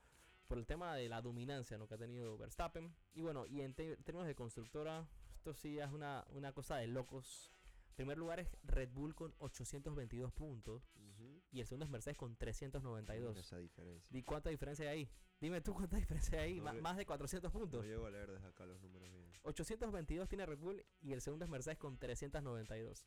[0.47, 1.87] por el tema de la dominancia ¿no?
[1.87, 2.95] que ha tenido Verstappen.
[3.15, 7.51] Y bueno, y en términos de constructora, esto sí es una, una cosa de locos.
[7.97, 10.83] primer lugar es Red Bull con 822 puntos.
[10.97, 11.41] Ujú.
[11.53, 13.29] Y el segundo es Mercedes con 392.
[13.31, 14.17] Mira esa diferencia.
[14.19, 15.11] ¿Y cuánta diferencia hay ahí?
[15.41, 15.97] Dime tú cuánta
[16.37, 16.61] diferencia hay ahí.
[16.61, 17.85] No más de 400 No puntos.
[17.85, 19.31] llego a leer desde acá los números bien.
[19.43, 23.07] 822 tiene Red Bull y el segundo es Mercedes con 392.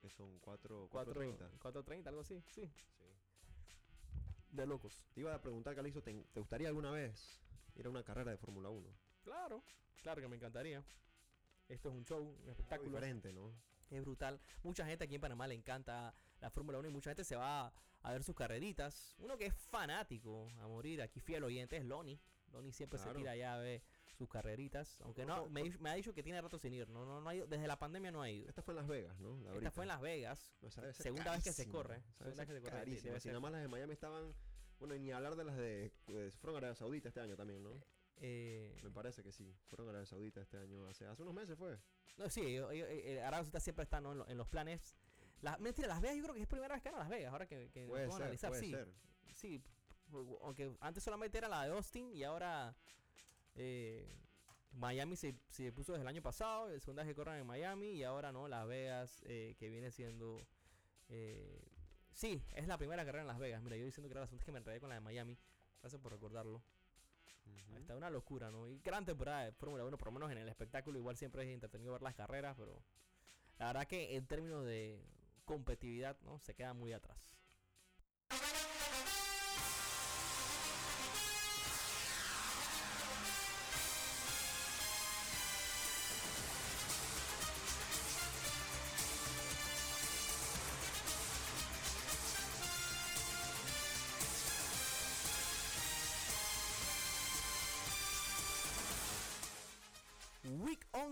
[0.00, 1.58] Que son 4, 4, 430.
[1.58, 2.40] 430, algo así.
[2.48, 2.70] Sí.
[2.98, 3.04] Sí.
[4.58, 5.04] De locos.
[5.14, 7.40] Te iba a preguntar, Calixto, ¿te, te gustaría alguna vez
[7.76, 8.88] ir a una carrera de Fórmula 1?
[9.22, 9.62] Claro,
[10.02, 10.84] claro que me encantaría.
[11.68, 12.90] Esto es un show, un espectáculo.
[12.90, 13.52] diferente, ¿no?
[13.90, 14.40] Es brutal.
[14.62, 17.72] Mucha gente aquí en Panamá le encanta la Fórmula 1 y mucha gente se va
[18.02, 19.14] a ver sus carreritas.
[19.18, 22.18] Uno que es fanático a morir, aquí fiel oyente, es Lonnie.
[22.52, 23.12] Lonnie siempre Claro.
[23.12, 23.82] se tira allá a ver
[24.16, 25.00] sus carreritas.
[25.02, 26.88] Aunque no, me, me ha dicho que tiene rato sin ir.
[26.88, 28.48] No, no, no ha ido- desde la pandemia no ha ido.
[28.48, 29.36] Esta fue en Las Vegas, ¿no?
[29.44, 30.56] La Esta fue en Las Vegas.
[30.62, 33.62] O sea, debe ser segunda vez que se corre, segunda vez que se corre, las
[33.62, 34.34] de Miami estaban...
[34.78, 35.90] Bueno, y ni hablar de las de...
[36.04, 37.70] pues, fueron Arabia Saudita este año también, ¿no?
[38.20, 39.54] Eh, Me parece que sí.
[39.66, 40.86] Fueron a Arabia Saudita este año.
[40.88, 41.78] Hace, hace unos meses fue.
[42.16, 44.12] no, sí, ellos- ellos- eh, Arabia Saudita siempre está ¿no?
[44.12, 44.96] en, lo- en los planes.
[45.40, 47.32] La, mentira, Las Vegas yo creo que es primera vez que van a Las Vegas.
[47.32, 48.70] Ahora que, que Puede ser, analizar, puede sí.
[48.72, 48.88] ser.
[49.34, 49.62] Sí,
[50.42, 52.74] aunque antes solamente era la de Austin y ahora
[53.54, 54.16] eh,
[54.72, 57.90] Miami se, se puso desde el año pasado, el segunda vez que corran en Miami
[57.92, 60.44] y ahora no, Las Vegas eh, que viene siendo...
[61.08, 61.62] eh,
[62.18, 63.62] sí, es la primera carrera en Las Vegas.
[63.62, 65.38] Mira, yo diciendo que era la segunda que me enredé con la de Miami.
[65.80, 66.62] Gracias por recordarlo.
[67.46, 67.76] Ujú.
[67.76, 68.68] Está una locura, ¿no?
[68.68, 70.98] Y gran temporada de Fórmula 1, por lo menos en el espectáculo.
[70.98, 72.82] Igual siempre es entretenido ver las carreras, pero
[73.58, 75.00] la verdad que en términos de
[75.44, 76.40] competitividad, ¿no?
[76.40, 77.37] Se queda muy atrás.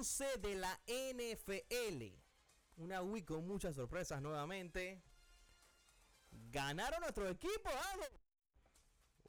[0.07, 2.15] 11 de la NFL.
[2.77, 5.03] Una week con muchas sorpresas nuevamente.
[6.31, 7.69] Ganaron nuestro equipo.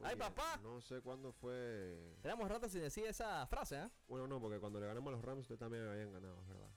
[0.03, 0.59] Ay, papá.
[0.61, 2.19] No sé cuándo fue...
[2.21, 3.89] Tenemos rato sin decir esa frase, ¿eh?
[4.07, 6.69] Bueno, no, porque cuando le ganamos a los Rams, ustedes también habían ganado, es ¿verdad?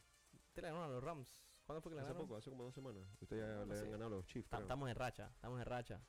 [0.55, 1.39] Te le ganaron a los Rams.
[1.67, 2.27] ¿Cuándo fue que le Hace ganaron?
[2.27, 3.05] poco, hace como dos semanas.
[3.21, 4.63] Ustedes ya No, le habían ganado a los Chiefs, creo.
[4.63, 6.01] Estamos en racha, estamos en racha.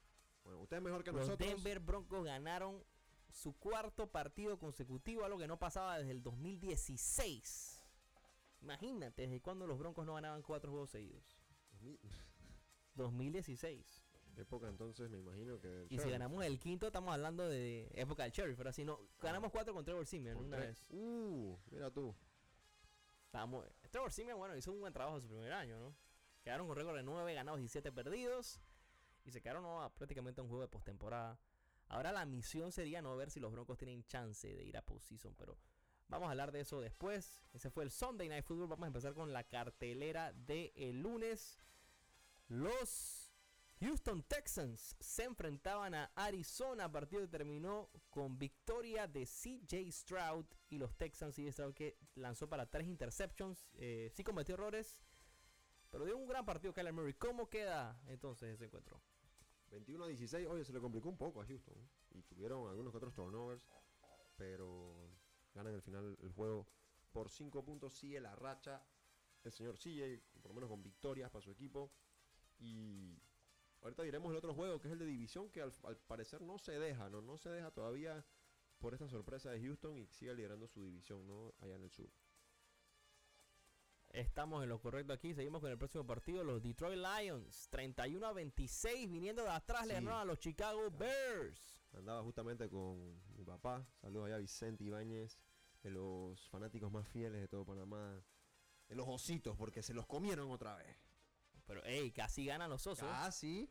[0.46, 1.50] Bueno, ustedes mejor que Los nosotros.
[1.50, 2.82] Denver Broncos ganaron
[3.30, 7.71] su cuarto partido consecutivo, algo que no pasaba desde el 2016.
[8.62, 11.24] Imagínate, desde cuando los Broncos no ganaban cuatro juegos seguidos.
[12.96, 14.04] 2016.
[14.38, 15.88] Época entonces, me imagino que...
[15.90, 18.58] Y si ganamos el quinto, estamos hablando de época del Sheriff.
[18.58, 20.88] Pero así no, ganamos cuatro con Trevor Simeon una tres- vez.
[20.92, 22.16] Uh, mira tú.
[23.26, 25.96] Estábamos- Trevor Simeon, bueno, hizo un buen trabajo en su primer año, ¿no?
[26.44, 28.62] Quedaron con récord de 9 ganados y 7 perdidos.
[29.26, 29.84] Y se quedaron ¿no?
[29.84, 31.38] a prácticamente un juego de postemporada.
[31.88, 35.36] Ahora la misión sería no ver si los Broncos tienen chance de ir a postseason,
[35.36, 35.58] pero
[36.12, 37.42] vamos a hablar de eso después.
[37.54, 38.68] Ese fue el Sunday Night Football.
[38.68, 41.58] Vamos a empezar con la cartelera del lunes.
[42.48, 43.32] Los
[43.80, 46.92] Houston Texans se enfrentaban a Arizona.
[46.92, 51.36] Partido que terminó con victoria de CJ Stroud y los Texans.
[51.36, 53.70] CJ Stroud que lanzó para tres interceptions.
[53.74, 55.00] Eh, sí cometió errores,
[55.90, 57.14] pero dio un gran partido Kyler Murray.
[57.14, 59.02] ¿Cómo queda entonces ese encuentro?
[59.72, 61.78] 21 a 16, oye, se le complicó un poco a Houston.
[62.12, 63.66] Y tuvieron algunos otros turnovers.
[64.36, 65.11] Pero
[65.54, 66.68] ganan al final el juego
[67.12, 67.94] por 5 puntos.
[67.94, 68.84] Sigue la racha
[69.44, 71.92] el señor CJ, por lo menos con victorias para su equipo.
[72.60, 73.20] Y
[73.82, 76.58] ahorita diremos el otro juego, que es el de división, que al, al parecer no
[76.60, 77.22] se deja, ¿no?
[77.22, 78.24] No se deja todavía
[78.80, 81.54] por esta sorpresa de Houston y sigue liderando su división, ¿no?
[81.60, 82.10] Allá en el sur.
[84.10, 85.34] Estamos en lo correcto aquí.
[85.34, 86.44] Seguimos con el próximo partido.
[86.44, 91.81] Los Detroit Lions, 31 a 26, viniendo de atrás, le ganaron a los Chicago Bears.
[91.94, 93.86] Andaba justamente con mi papá.
[94.02, 95.38] Saludos allá a Vicente Ibáñez,
[95.84, 98.22] de los fanáticos más fieles de todo Panamá.
[98.88, 100.98] De los ositos, porque se los comieron otra vez.
[101.66, 103.08] Pero, hey, casi ganan los osos.
[103.10, 103.70] Ah, sí.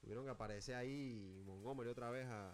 [0.00, 2.52] Tuvieron que aparecer ahí Montgomery otra vez a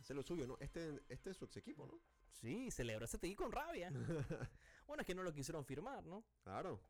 [0.00, 0.56] hacer lo suyo, ¿no?
[0.60, 2.00] Este, este es su ex equipo, ¿no?
[2.30, 3.90] Sí, celebró ese TI con rabia.
[4.86, 6.24] bueno, es que no lo quisieron firmar, ¿no?
[6.44, 6.80] Claro.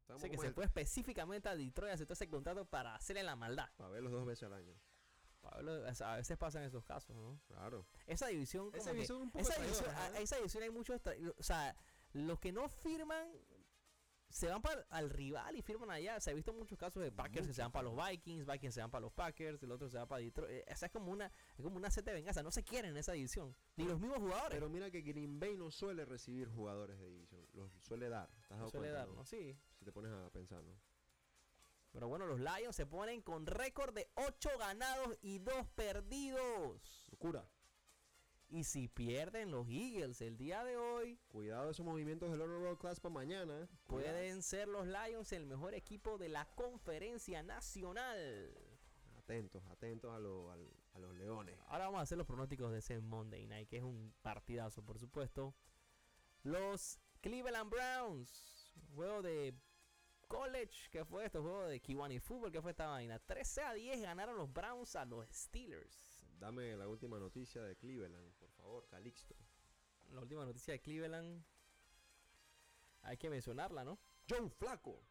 [0.00, 3.22] Estamos Sé que como se el- fue específicamente a Detroit, aceptó ese contrato para hacerle
[3.24, 3.68] la maldad.
[3.76, 4.74] Para verlos dos veces al año.
[5.50, 7.40] Pablo, o a veces pasan esos casos, ¿no?
[7.48, 7.86] Claro.
[8.06, 10.22] Esa división, como Esa que- división es un poco esa, división, traidora, a- ¿eh?
[10.22, 11.00] esa división hay muchos,
[11.38, 11.76] o sea,
[12.12, 13.28] los que no firman
[14.28, 16.20] se van para al rival y firman allá.
[16.20, 18.80] Se ha visto muchos casos de Packers que se van para los Vikings, Vikings se
[18.80, 20.50] van para los Packers, el otro se va para Detroit.
[20.50, 22.42] Eh, Esa es como una, es como una de venganza.
[22.42, 24.50] No se quieren en esa división, ni los mismos jugadores.
[24.58, 27.46] Pero mira que Green Bay no suele recibir jugadores de división.
[27.52, 28.28] Los suele dar.
[28.48, 29.14] ¿Te has dado suele cuenta, dar, no?
[29.14, 29.24] ¿no?
[29.24, 29.56] Sí.
[29.78, 30.74] Si te pones a pensar, ¿no?
[31.96, 37.06] Pero bueno, los Lions se ponen con récord de 8 ganados y 2 perdidos.
[37.10, 37.48] Locura.
[38.50, 42.78] Y si pierden los Eagles el día de hoy, Cuidado esos movimientos del Honor Roll
[42.78, 43.66] Class para mañana.
[43.86, 44.12] Cuidado.
[44.12, 48.52] pueden ser los Lions el mejor equipo de la conferencia nacional.
[49.16, 51.58] Atentos, atentos a, lo- al- a los leones.
[51.68, 54.98] Ahora vamos a hacer los pronósticos de ese Monday Night, que es un partidazo, por
[54.98, 55.54] supuesto.
[56.42, 59.54] Los Cleveland Browns, juego de
[60.26, 61.42] college, que fue esto?
[61.42, 63.18] Juego de Kiwani Fútbol, que fue esta vaina.
[63.18, 66.26] 13 a 10 ganaron los Browns a los Steelers.
[66.38, 69.34] Dame la última noticia de Cleveland, por favor, Calixto.
[70.10, 71.42] La última noticia de Cleveland,
[73.02, 73.98] hay que mencionarla, ¿no?
[74.28, 75.02] John Flaco.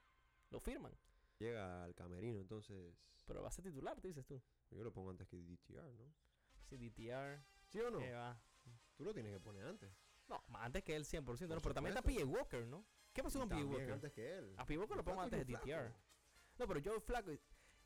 [0.51, 0.93] Lo firman,
[1.39, 2.93] Llega al camerino, entonces.
[3.25, 4.41] pero va a ser titular, dices tú.
[4.71, 6.13] Yo lo pongo antes que DTR, ¿no?
[6.69, 7.99] Sí, DTR, ¿Sí o no?
[7.99, 8.39] que va.
[8.95, 9.91] Tú lo tienes que poner antes.
[10.27, 12.01] No, más antes que él 100%, Por no, pero también está.
[12.01, 12.85] PJ Walker, ¿no?
[13.15, 13.93] ¿Qué pasó con Walker?
[13.93, 14.53] antes que él.
[14.57, 15.89] A Walker lo pongo antes de DTR.
[16.59, 17.31] No, pero Joe Flaco,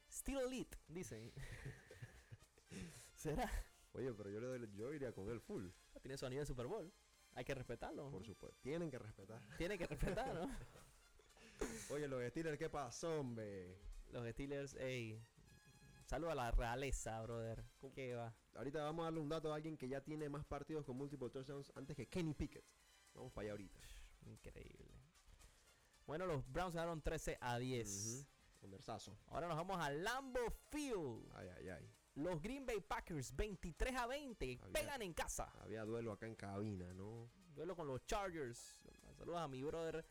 [0.09, 1.31] still elite, dicen.
[3.13, 3.47] ¿Será?
[3.93, 5.69] Oye, pero yo, le doy, yo iría con él full,
[6.01, 6.91] Tiene su anillo de Super Bowl.
[7.33, 8.09] Hay que respetarlo.
[8.09, 8.57] por supuesto.
[8.61, 9.39] Tienen que respetar.
[9.55, 10.49] Tiene que respetar, ¿no?
[11.91, 13.77] Oye, los Steelers, ¿qué pasó, hombre?
[14.11, 15.23] Los Steelers, ey.
[16.05, 17.63] Saludo a la realeza, brother.
[17.93, 18.35] ¿Qué va?
[18.55, 21.31] Ahorita vamos a darle un dato a alguien que ya tiene más partidos con múltiples
[21.31, 22.65] touchdowns antes que Kenny Pickett.
[23.13, 23.79] Vamos para allá ahorita.
[24.25, 24.98] Increíble.
[26.09, 27.87] Bueno, los Browns ganaron 13 a 10.
[27.87, 28.27] Ujú.
[28.61, 29.15] Conversazo.
[29.27, 31.31] Ahora nos vamos a Lambeau Field.
[31.35, 31.91] Ay, ay, ay.
[32.15, 34.57] Los Green Bay Packers 23 a 20.
[34.59, 35.51] Había- Pegan en casa.
[35.59, 37.29] Había duelo acá en cabina, ¿no?
[37.53, 38.81] Duelo con los Chargers.
[39.19, 40.03] Saludos a mi brother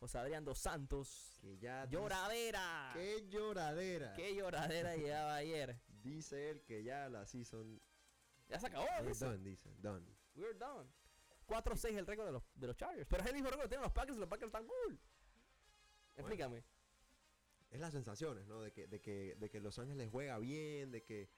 [0.00, 1.36] José Adrián Dos Santos.
[1.42, 1.84] Que ya.
[1.84, 2.90] ¡Lloradera!
[2.94, 4.14] ¡Qué lloradera!
[4.14, 5.78] ¡Qué lloradera llevaba ayer!
[5.86, 7.78] Dice él que ya la season.
[8.48, 9.26] Ya se acabó, dice.
[9.26, 9.70] done, dice.
[9.82, 10.06] Done.
[10.34, 10.90] We're done.
[11.46, 13.06] 4-6 el récord de los, de los Chargers.
[13.06, 14.98] Pero es el mismo récord que tienen los Packers y los Packers están cool.
[16.16, 16.64] Explícame.
[17.70, 18.60] Es las sensaciones, ¿no?
[18.60, 21.30] De que, de que, de que Los Ángeles juega bien, de que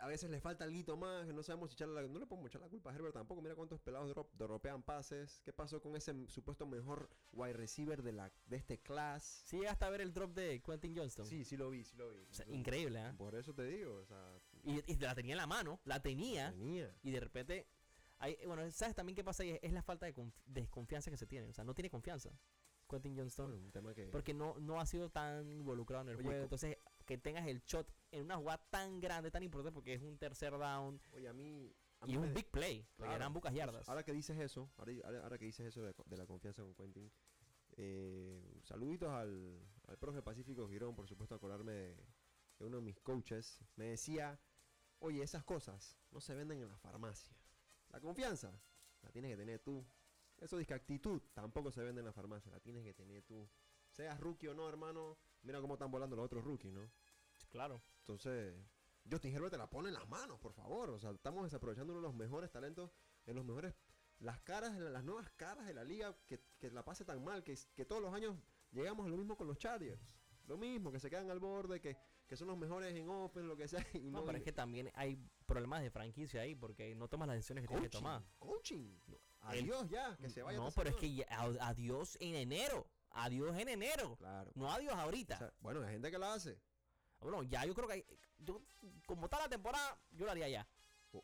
[0.00, 2.50] a veces le falta algo más, que no sabemos si echarle la, no le podemos
[2.50, 3.40] echar la culpa a Herbert tampoco.
[3.40, 5.40] Mira cuántos pelados drop, dropean pases.
[5.44, 9.44] ¿Qué pasó con ese supuesto mejor wide receiver de la de este class?
[9.46, 11.24] Si llegaste a ver el drop de Quentin Johnston.
[11.26, 12.18] Sí, sí lo vi, sí lo vi.
[12.28, 13.12] O sea, increíble, ¿eh?
[13.16, 16.50] Por eso te digo, o sea, Y, y la tenía en la mano, la tenía.
[16.50, 16.94] tenía.
[17.02, 17.66] Y de repente.
[18.18, 19.58] Hay, bueno, ¿sabes también qué pasa ahí?
[19.62, 21.48] Es la falta de conf- desconfianza que se tiene.
[21.48, 22.30] O sea, no tiene confianza.
[22.88, 23.50] Quentin Johnston.
[23.50, 26.42] Bueno, un tema que Porque no, no ha sido tan involucrado en el Oye, juego.
[26.44, 30.16] Entonces, que tengas el shot en una jugada tan grande, tan importante, porque es un
[30.18, 32.86] tercer down oye, a mí a y es un big play.
[32.96, 33.32] Claro.
[33.32, 33.88] pocas Pues, yardas.
[33.88, 36.74] Ahora que dices eso, ahora, ahora- ahora que dices eso de, de la confianza con
[36.74, 37.10] Quentin,
[37.76, 41.96] eh, saluditos al, al profe Pacífico Girón, por supuesto, acordarme de,
[42.58, 43.60] de uno de mis coaches.
[43.76, 44.38] Me decía,
[45.00, 47.34] oye, esas cosas no se venden en la farmacia.
[47.90, 48.52] La confianza
[49.02, 49.84] la tienes que tener tú.
[50.44, 53.48] Eso dice que actitud tampoco se vende en la farmacia, la tienes que tener tú.
[53.88, 56.86] Seas rookie o no, hermano, mira cómo están volando los otros rookies, ¿no?
[57.48, 57.80] Claro.
[58.00, 58.54] Entonces,
[59.10, 60.90] Justin Herbert te la pone en las manos, por favor.
[60.90, 62.90] O sea, estamos desaprovechando uno de los mejores talentos,
[63.24, 63.74] en los mejores,
[64.18, 67.58] las caras, las nuevas caras de la liga, que, que la pase tan mal, que,
[67.74, 68.36] que todos los años
[68.70, 69.98] llegamos a lo mismo con los Chargers.
[70.46, 73.56] Lo mismo, que se quedan al borde, que, que son los mejores en open, lo
[73.56, 73.82] que sea.
[73.94, 77.28] Y No, no, pero es que también hay problemas de franquicia ahí porque no tomas
[77.28, 78.22] las decisiones que tienes que tomar.
[78.38, 78.98] coaching.
[79.44, 80.58] Adiós ya, que se vaya.
[80.58, 81.26] No, pero es que ya-
[81.60, 82.86] adiós en enero.
[83.10, 84.16] Adiós en enero.
[84.16, 84.50] Claro.
[84.54, 85.34] No adiós ahorita.
[85.36, 86.58] O sea, bueno, hay gente que la hace.
[87.20, 88.06] bueno, ya yo creo que hay-
[88.38, 88.60] yo,
[89.06, 90.68] como está la temporada, yo lo haría ya.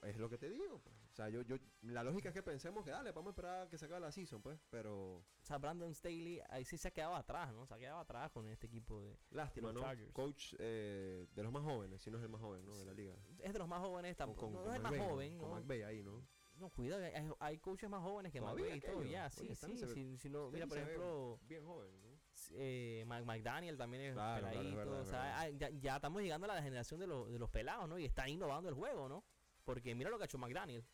[0.02, 0.78] Es lo que te digo.
[0.80, 0.94] pues.
[1.10, 3.68] O sea, yo, yo, la lógica es que pensemos que dale, vamos a esperar a
[3.68, 4.58] que se acabe la season, pues.
[4.70, 7.66] Pero O sea, Brandon Staley ahí sí se ha quedado atrás, ¿no?
[7.66, 9.18] Se ha quedado atrás con este equipo de...
[9.30, 9.80] lástima, ¿no?
[9.80, 10.12] Chargers.
[10.12, 12.76] Coach eh, de los más jóvenes, si no es el más joven, ¿no?
[12.76, 13.16] De la liga.
[13.40, 14.48] Es de los más jóvenes tampoco.
[14.50, 15.10] no, no es el más McVay, ¿no?
[15.12, 15.50] joven, Con.
[15.50, 16.24] McVay ahí, ¿no?
[16.60, 20.18] No, cuidado, hay, hay coaches más jóvenes que McVay y todo, ya, sí, sí, si,
[20.18, 22.10] si no, mira, por ejemplo, Bien joven, ¿no?
[22.52, 26.62] eh, Mc- McDaniel también es Claro, peladito, o sea, ya, ya estamos llegando a la
[26.62, 27.98] generación de, los de los pelados, ¿no?
[27.98, 29.24] Y está innovando el juego, ¿no?
[29.64, 30.84] Porque mira lo que ha hecho McDaniel.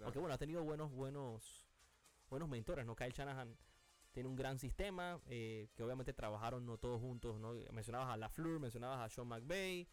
[0.00, 1.66] Aunque bueno, ha tenido buenos, buenos,
[2.30, 2.94] buenos mentores, ¿no?
[2.94, 3.58] Kyle Shanahan
[4.12, 7.54] tiene un gran sistema, eh, que obviamente trabajaron no todos juntos, ¿no?
[7.72, 9.88] Mencionabas a LaFleur, mencionabas a Sean McVay,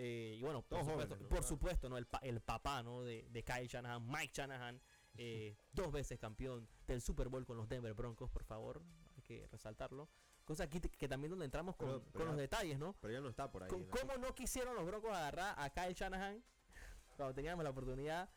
[0.00, 1.28] Eh, y bueno, por supuesto, jóvenes, ¿no?
[1.28, 1.42] por Claro.
[1.48, 1.98] supuesto, ¿no?
[1.98, 3.02] El, pa- el papá, ¿no?
[3.02, 4.80] De, de Kyle Shanahan, Mike Shanahan,
[5.16, 8.80] eh, dos veces campeón del Super Bowl con los Denver Broncos, por favor,
[9.16, 10.08] hay que resaltarlo.
[10.44, 12.94] Cosa aquí que también donde entramos con, Pero- con pero los detalles, ¿no?
[13.00, 13.70] Pero ya no está por ahí.
[13.70, 16.42] ¿Cómo no quisieron los Broncos agarrar a Kyle Shanahan
[17.16, 18.30] cuando teníamos la oportunidad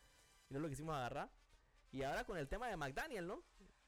[0.49, 1.29] y no lo quisimos agarrar?
[1.91, 3.43] Y ahora con el tema de McDaniel, ¿no?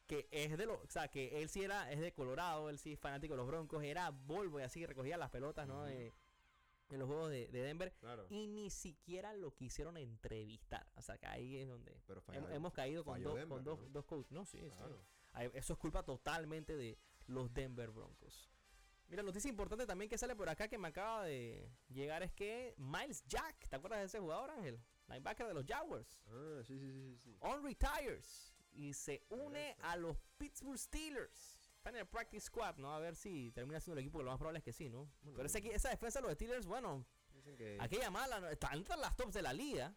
[0.06, 2.94] Que es de los, o sea, que él sí era, es de Colorado, él sí
[2.94, 5.80] es fanático de los Broncos, era Volvo y así recogía las pelotas, ¿no?
[5.80, 5.88] Ujú.
[5.88, 6.14] Eh,
[6.90, 8.28] en los juegos de, de Denver Claro.
[8.30, 10.88] y ni siquiera lo quisieron entrevistar.
[10.96, 13.64] O sea, que ahí es donde Pero hem- falló- hemos caído con, dos, Denver, con
[13.64, 13.90] dos, ¿no?
[13.90, 14.32] dos coaches.
[14.32, 14.70] No, sí, sí.
[14.70, 15.04] Claro.
[15.54, 18.50] Eso es culpa totalmente de los Denver Broncos.
[19.08, 22.74] Mira, noticia importante también que sale por acá que me acaba de llegar es que
[22.78, 24.80] Miles Jack, ¿te acuerdas de ese jugador, Ángel?
[25.08, 26.24] Linebacker de los Jaguars.
[26.28, 27.38] Ah, sí, sí, sí, sí.
[27.42, 31.63] On retires y se une a los Pittsburgh Steelers.
[31.84, 32.94] Está en el practice squad, ¿no?
[32.94, 35.12] A ver si termina siendo el equipo que lo más probable es que sí, ¿no?
[35.22, 37.78] Bueno, Pero ese esa defensa de los Steelers, bueno, Dicen que...
[37.78, 38.48] aquella mala, ¿no?
[38.48, 39.94] están entre las tops de la liga.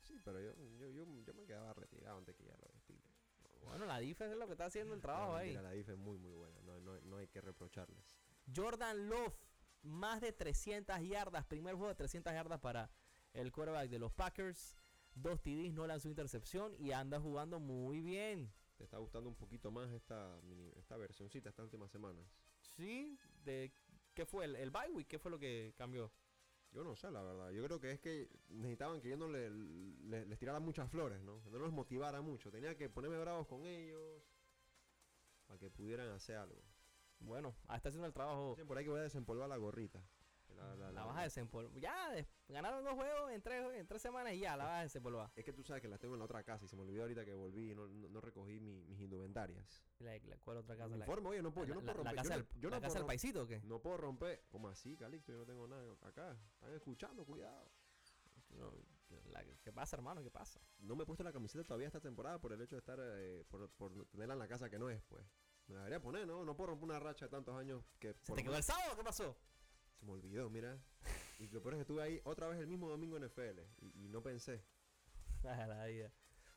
[0.00, 3.14] Sí, pero yo, yo, yo, yo me quedaba retirado antes que ya lo Steelers.
[3.62, 5.52] Bueno, la defensa es lo que está haciendo el trabajo No, ahí.
[5.52, 6.62] La DIF es muy, muy buena.
[6.62, 8.16] No, no, no hay que reprocharles.
[8.56, 9.36] Jordan Love,
[9.82, 11.44] más de 300 yardas.
[11.44, 12.90] Primer juego de 300 yardas para
[13.34, 14.78] el quarterback de los Packers.
[15.14, 18.50] Dos TDs, no lanzó intercepción y anda jugando muy bien.
[18.78, 22.24] ¿Te está gustando un poquito más esta, mini, esta versioncita estas últimas semanas?
[22.62, 23.72] Sí, de
[24.14, 24.44] ¿qué fue?
[24.44, 26.10] El, el bye week, ¿qué fue lo que cambió?
[26.70, 27.50] Yo no sé, la verdad.
[27.50, 31.20] Yo creo que es que necesitaban que yo no le, le- les tirara muchas flores,
[31.22, 31.42] ¿no?
[31.42, 32.50] Que no los motivara mucho.
[32.52, 34.22] Tenía que ponerme bravos con ellos
[35.46, 36.62] para que pudieran hacer algo.
[37.20, 38.54] Bueno, está haciendo el trabajo.
[38.66, 40.00] Por ahí que voy a desempolvar la gorrita.
[40.58, 41.72] La, la- La la- vas a desempolvar.
[41.80, 44.82] Ya, des- ganaron dos juegos en tres, en tres semanas y ya, la vas a
[44.82, 45.30] desempolvar.
[45.36, 47.02] Es que tú sabes que las tengo en la otra casa y se me olvidó
[47.02, 49.82] ahorita que volví y no, no- no recogí mi- mis indumentarias.
[50.00, 50.88] La, la- ¿Cuál otra casa?
[50.88, 52.28] Mi La, uniforme, oye, no puedo, yo no la- puedo la romper.
[52.28, 53.60] casa yo no, yo la no casa puedo del paisito o qué?
[53.62, 54.44] No puedo romper.
[54.50, 55.32] ¿Cómo así, Calixto?
[55.32, 56.36] Yo no tengo nada acá.
[56.54, 57.70] Están escuchando, cuidado.
[58.50, 58.72] No,
[59.30, 60.22] la- ¿Qué pasa, hermano?
[60.22, 60.60] ¿Qué pasa?
[60.78, 63.44] No me he puesto la camiseta todavía esta temporada por el hecho de estar, eh,
[63.48, 65.24] por, por tenerla en la casa que no es, pues.
[65.66, 66.44] Me la debería poner, ¿no?
[66.46, 68.14] No puedo romper una racha de tantos años que...
[68.14, 68.96] ¿Se por te quedó el sábado?
[68.96, 69.36] ¿Qué pasó?
[69.98, 70.78] Se me olvidó, mira.
[71.38, 74.04] Y lo peor es que estuve ahí otra vez el mismo domingo en FL y,
[74.04, 74.64] y no pensé.
[75.44, 76.12] Ay, la vida.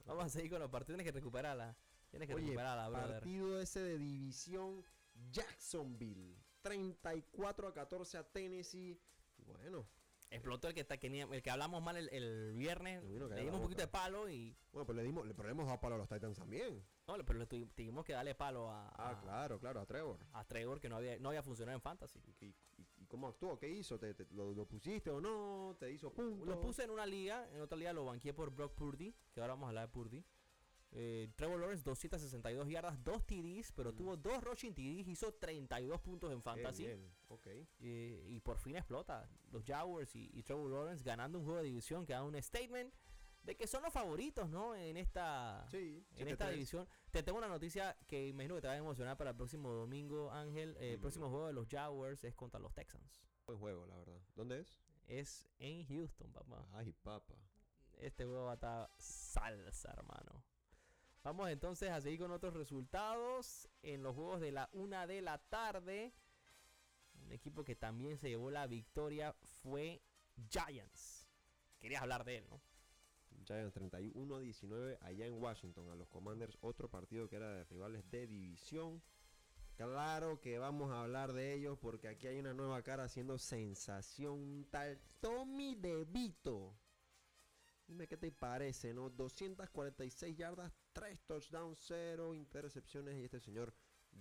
[0.05, 0.97] Vamos a seguir con los partidos.
[0.97, 1.75] Tienes que recuperarla.
[2.09, 3.11] Tienes que Oye, recuperarla, brother.
[3.19, 4.83] partido ese de división
[5.31, 6.35] Jacksonville.
[6.61, 8.99] 34 a 14 a Tennessee.
[9.45, 9.87] Bueno,
[10.29, 13.03] Explotó el que, está, que ni- el que hablamos mal el, el viernes.
[13.03, 14.55] Le dimos un poquito de palo y.
[14.71, 16.81] bueno, pero le dimos, le, pero le hemos dado palo a los Titans también.
[17.05, 20.19] No, pero le tuvi- tuvimos que darle palo a, Ah, claro, claro, a Trevor.
[20.31, 22.21] a Trevor que no había, no había funcionado en Fantasy.
[22.39, 22.80] ¿Y, y- y
[23.11, 23.59] cómo actuó?
[23.59, 23.99] ¿Qué hizo?
[23.99, 25.75] ¿Te, te- lo, lo pusiste o no?
[25.77, 26.47] ¿Te hizo puntos?
[26.47, 29.53] Lo puse en una liga, en otra liga lo banqué por Brock Purdy, que ahora
[29.53, 30.23] vamos a hablar de Purdy.
[30.93, 33.95] Eh, Trevor Lawrence, 262 yardas, 2 TDs, pero Mm.
[33.95, 36.85] tuvo dos rushing TDs, hizo 32 puntos en Fantasy.
[36.85, 37.47] bien, ok.
[37.79, 39.29] Eh, y por fin explota.
[39.51, 42.93] Los Jaguars y, y Trevor Lawrence ganando un juego de división que da un statement
[43.43, 44.75] de que son los favoritos, ¿no?
[44.75, 46.51] En esta, Sí, en esta 7-3.
[46.51, 46.87] división.
[47.09, 50.31] Te tengo una noticia que imagino que te va a emocionar para el próximo domingo,
[50.31, 50.75] Ángel.
[50.79, 53.21] Eh, el próximo juego de los Jaguars es contra los Texans.
[53.45, 54.21] Buen juego, la verdad.
[54.35, 54.77] ¿Dónde es?
[55.07, 56.67] Es en Houston, papá.
[56.73, 57.35] Ay, papa.
[57.97, 60.43] Este juego va a estar salsa, hermano.
[61.23, 63.67] Vamos entonces a seguir con otros resultados.
[63.81, 66.13] En los juegos de la una de la tarde.
[67.23, 70.01] Un equipo que también se llevó la victoria fue
[70.49, 71.27] Giants.
[71.79, 72.61] Querías hablar de él, ¿no?
[73.51, 76.57] Giants 31 a 19 allá en Washington a los Commanders.
[76.61, 79.01] Otro partido que era de rivales de división.
[79.75, 84.65] Claro que vamos a hablar de ellos porque aquí hay una nueva cara haciendo sensación.
[84.69, 86.77] Tal Tommy DeVito.
[87.87, 89.09] Dime qué te parece, ¿no?
[89.09, 93.17] 246 yardas, 3 touchdowns, 0 intercepciones.
[93.17, 93.73] Y este señor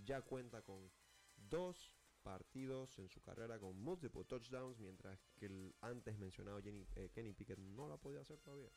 [0.05, 0.91] ya cuenta con
[1.37, 4.81] dos partidos en su carrera con múltiples touchdowns.
[4.81, 8.71] Mientras que el antes mencionado eh, Kenny Pickett no lo ha podido hacer todavía.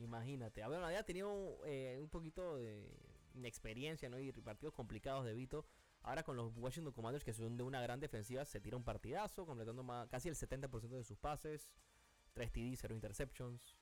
[0.00, 0.62] Imagínate.
[0.62, 2.88] A ver, había tenido eh, un poquito de
[3.34, 4.18] inexperiencia, ¿no?
[4.18, 5.66] Y partidos complicados de Vito.
[6.02, 9.44] Ahora con los Washington Commanders, que son de una gran defensiva, se tira un partidazo,
[9.44, 11.70] completando más- casi el 70% de sus pases.
[12.32, 13.76] 3 TD, 0 interceptions.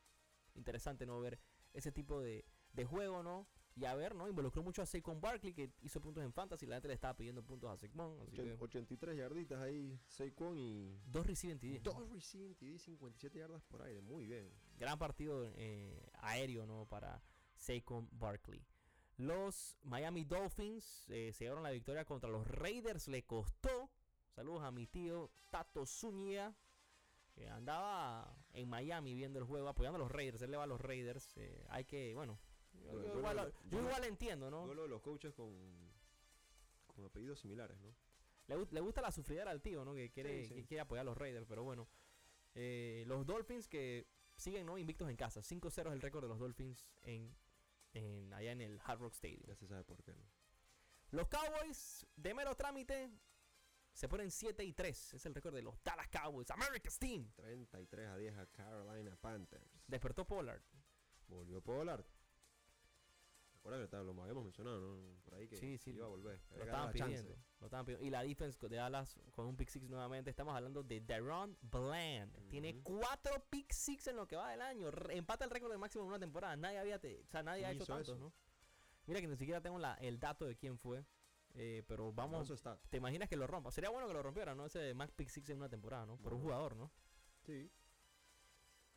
[0.55, 1.21] Interesante, ¿no?
[1.21, 1.39] Ver
[1.73, 3.47] ese tipo de, de juego, ¿no?
[3.79, 4.29] Y a ver, ¿no?
[4.29, 6.67] Involucró mucho a Saquon Barkley, que hizo puntos en Fantasy.
[6.67, 8.19] La gente le estaba pidiendo puntos a Saquon.
[8.23, 11.79] Así que Ochen- 83 yarditas ahí, Saquon y dos reciben TD.
[11.83, 14.51] dos receiving TD, 57 yardas por aire, muy bien.
[14.79, 16.87] Gran partido eh, aéreo, ¿no?
[16.87, 17.23] Para
[17.57, 18.65] Saquon Barkley.
[19.17, 23.07] Los Miami Dolphins eh, se llevaron la victoria contra los Raiders.
[23.09, 23.91] Le costó.
[24.35, 26.55] Saludos a mi tío Tato Zúñiga.
[27.35, 30.43] Que andaba en Miami viendo el juego, apoyando a los Raiders.
[30.43, 31.37] Él le va a los Raiders.
[31.37, 32.39] eh, hay que, bueno.
[32.85, 34.67] Yo, yo yo igual, lo- yo yo lo- igual entiendo, ¿no?
[34.67, 35.53] Duelo de los coaches con,
[36.87, 37.95] con apellidos similares, ¿no?
[38.47, 39.95] Le, gu- le gusta la sufridera al tío, ¿no?
[39.95, 40.55] Que quiere, Sí, sí.
[40.55, 41.89] que quiere apoyar a los Raiders, pero bueno.
[42.55, 44.07] Eh, los Dolphins que
[44.37, 44.79] siguen ¿no?
[44.79, 45.43] invictos en casa.
[45.43, 47.37] 5-0 es el récord de los Dolphins en,
[47.93, 49.43] en- allá en el Hard Rock Stadium.
[49.47, 50.15] Ya se sabe por qué.
[50.15, 50.25] ¿no?
[51.11, 53.11] Los Cowboys de mero trámite
[53.93, 55.15] se ponen 7 y 3.
[55.15, 56.51] Es el récord de los Dallas Cowboys.
[56.51, 57.31] America's Team.
[57.37, 59.83] 33 a 10 a Carolina Panthers.
[59.87, 60.63] Despertó Pollard.
[61.27, 62.05] Volvió Pollard.
[63.77, 65.21] Recuerda que lo habíamos mencionado, ¿no?
[65.25, 66.41] Por ahí que Sí, sí, iba a volver.
[66.57, 67.37] Lo estaban pidiendo.
[67.61, 68.07] Lo estaban pidiendo.
[68.07, 70.31] Y la defense de Dallas con un pick six nuevamente.
[70.31, 72.49] Estamos hablando de Deron Bland.
[72.49, 74.91] Tiene cuatro pick six en lo que va del año.
[74.91, 76.57] Re- empata el récord de máximo en una temporada.
[76.57, 78.19] Nadie había, te- o sea, nadie ha ¿Quién hecho tantos, eso?
[78.19, 78.33] ¿no?
[79.07, 81.05] Mira que ni siquiera tengo la- el dato de quién fue.
[81.55, 82.49] eh, pero vamos.
[82.51, 82.79] Está.
[82.91, 83.71] ¿Te imaginas que lo rompa?
[83.73, 84.67] Sería bueno que lo rompiera, ¿no?
[84.67, 86.17] Ese Max pick six en una temporada, ¿no?
[86.19, 86.91] Por un jugador, ¿no?
[87.41, 87.69] Sí.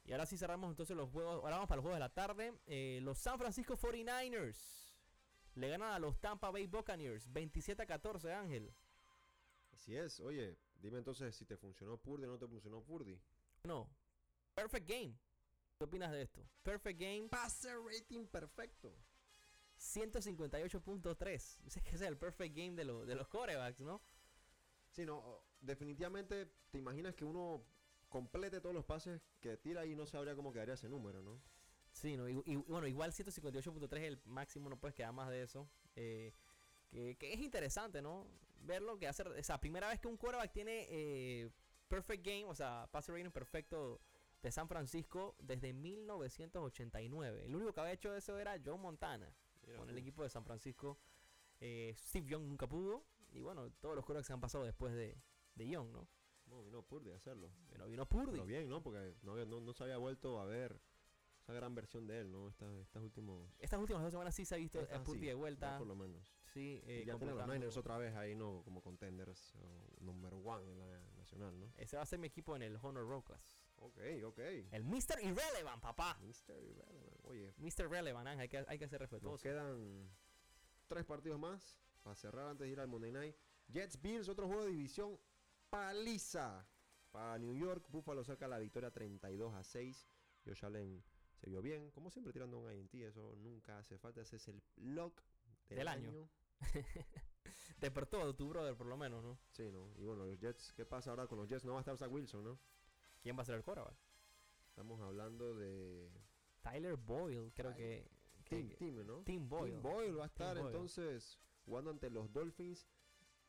[0.03, 1.35] Y ahora sí cerramos entonces los juegos.
[1.35, 2.53] Ahora vamos para los juegos de la tarde.
[2.65, 4.91] Eh, los San Francisco 49ers
[5.55, 8.73] le ganan a los Tampa Bay Buccaneers 27 a 14, Ángel.
[9.71, 10.19] Así es.
[10.19, 13.19] Oye, dime entonces si te funcionó Purdy o no te funcionó Purdy.
[13.63, 13.89] No.
[14.55, 15.15] Perfect game.
[15.77, 16.45] ¿Qué opinas de esto?
[16.63, 18.93] Perfect game Pase rating perfecto.
[19.77, 21.57] 158.3.
[21.65, 24.01] Ese que es el perfect game de, lo- de los corebacks, ¿no?
[24.89, 27.63] Sí, no, definitivamente te imaginas que uno
[28.11, 31.41] complete todos los pases que tira y no sabría cómo quedaría ese número, ¿no?
[31.91, 35.41] Sí, no, y, y- bueno, igual 158.3 es el máximo, no puedes quedar más de
[35.41, 35.67] eso.
[35.95, 36.33] Eh,
[36.91, 38.27] que, que es interesante, ¿no?
[38.59, 41.49] Verlo que hace, o sea, primera vez que un quarterback tiene eh,
[41.87, 43.99] perfect game, o sea, pase rating perfecto
[44.43, 47.45] de San Francisco desde 1989.
[47.45, 49.33] El único que había hecho eso era Joe Montana
[49.77, 50.99] con el equipo de San Francisco.
[51.59, 53.05] Eh, Steve Young nunca pudo.
[53.33, 55.17] Y bueno, todos los quarterbacks que han pasado después de,
[55.55, 56.07] de Young, ¿no?
[56.51, 57.49] No, vino Purdy a hacerlo.
[57.69, 58.31] Pero vino Purdy.
[58.31, 58.83] Pero bien, ¿no?
[58.83, 60.79] Porque no, no, no se había vuelto a ver
[61.39, 62.49] esa gran versión de él, ¿no?
[62.49, 63.49] Estas, estas últimos...
[63.57, 65.77] Estas últimas dos semanas sí se ha visto a Purdy sí, de vuelta.
[65.77, 66.35] Por lo menos.
[66.53, 68.61] Sí, eh, Y ya tienen los Niners otra vez ahí, ¿no?
[68.63, 71.71] Como contenders, o number one en la nacional, ¿no?
[71.77, 73.57] Ese va a ser mi equipo en el Honor Roll Class.
[73.77, 74.39] Ok, ok.
[74.71, 75.21] El Mr.
[75.23, 76.19] Irrelevant, papá.
[76.21, 76.61] Mr.
[76.61, 77.25] Irrelevant.
[77.25, 77.89] Oye, Mr.
[77.89, 79.41] Relevant, Ángel, hay que, hay que ser nos respetuoso.
[79.41, 80.11] quedan
[80.87, 83.35] tres partidos más para cerrar antes de ir al Monday Night.
[83.69, 85.17] Jets Bills, otro juego de división.
[85.71, 86.67] Paliza
[87.11, 87.85] para New York.
[87.89, 90.07] Buffalo saca la victoria 32 a 6.
[90.45, 91.01] Josh Allen
[91.37, 91.89] se vio bien.
[91.91, 92.93] Como siempre tirando un INT.
[92.95, 94.21] Eso nunca hace falta.
[94.21, 95.21] Ese es el lock
[95.69, 96.09] del, Del año.
[96.09, 96.29] año.
[97.79, 99.39] Despertó tu brother, por lo menos, ¿no?
[99.49, 99.91] Sí, ¿no?
[99.97, 101.63] Y bueno, los Jets, ¿qué pasa ahora con los Jets?
[101.65, 102.59] No va a estar Zach Wilson, ¿no?
[103.21, 103.97] ¿Quién va a ser el quarterback?
[104.67, 106.11] Estamos hablando de
[106.61, 108.07] Tyler Boyle, creo que.
[108.45, 109.23] que- Tim, ¿no?
[109.23, 109.71] Tim Boyle.
[109.73, 112.85] Tim Boyle va a estar entonces jugando ante los Dolphins.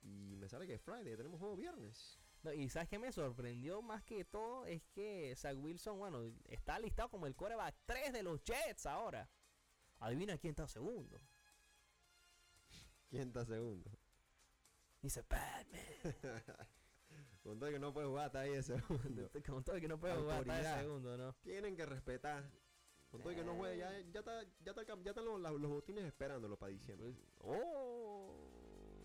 [0.03, 2.19] Y me sale que es Friday, tenemos juego viernes.
[2.43, 6.79] No, y sabes qué me sorprendió más que todo es que Zach Wilson, bueno, está
[6.81, 9.31] listado como el quarterback 3 de los Jets ahora.
[10.01, 11.21] Adivina quién está segundo.
[13.09, 13.91] ¿Quién está segundo?
[15.01, 15.81] Dice Batman.
[17.43, 19.31] Con todo que no puede jugar hasta ahí de segundo.
[19.47, 20.79] Con todo que no puede jugar hasta Autoridad.
[20.79, 21.33] el segundo, ¿no?
[21.43, 22.51] Tienen que respetar.
[23.11, 26.05] Con todo que no juegue, ya, ya, está, ya, está ya están los, los botines
[26.05, 27.13] esperándolo para diciembre.
[27.13, 28.42] Pues, oh,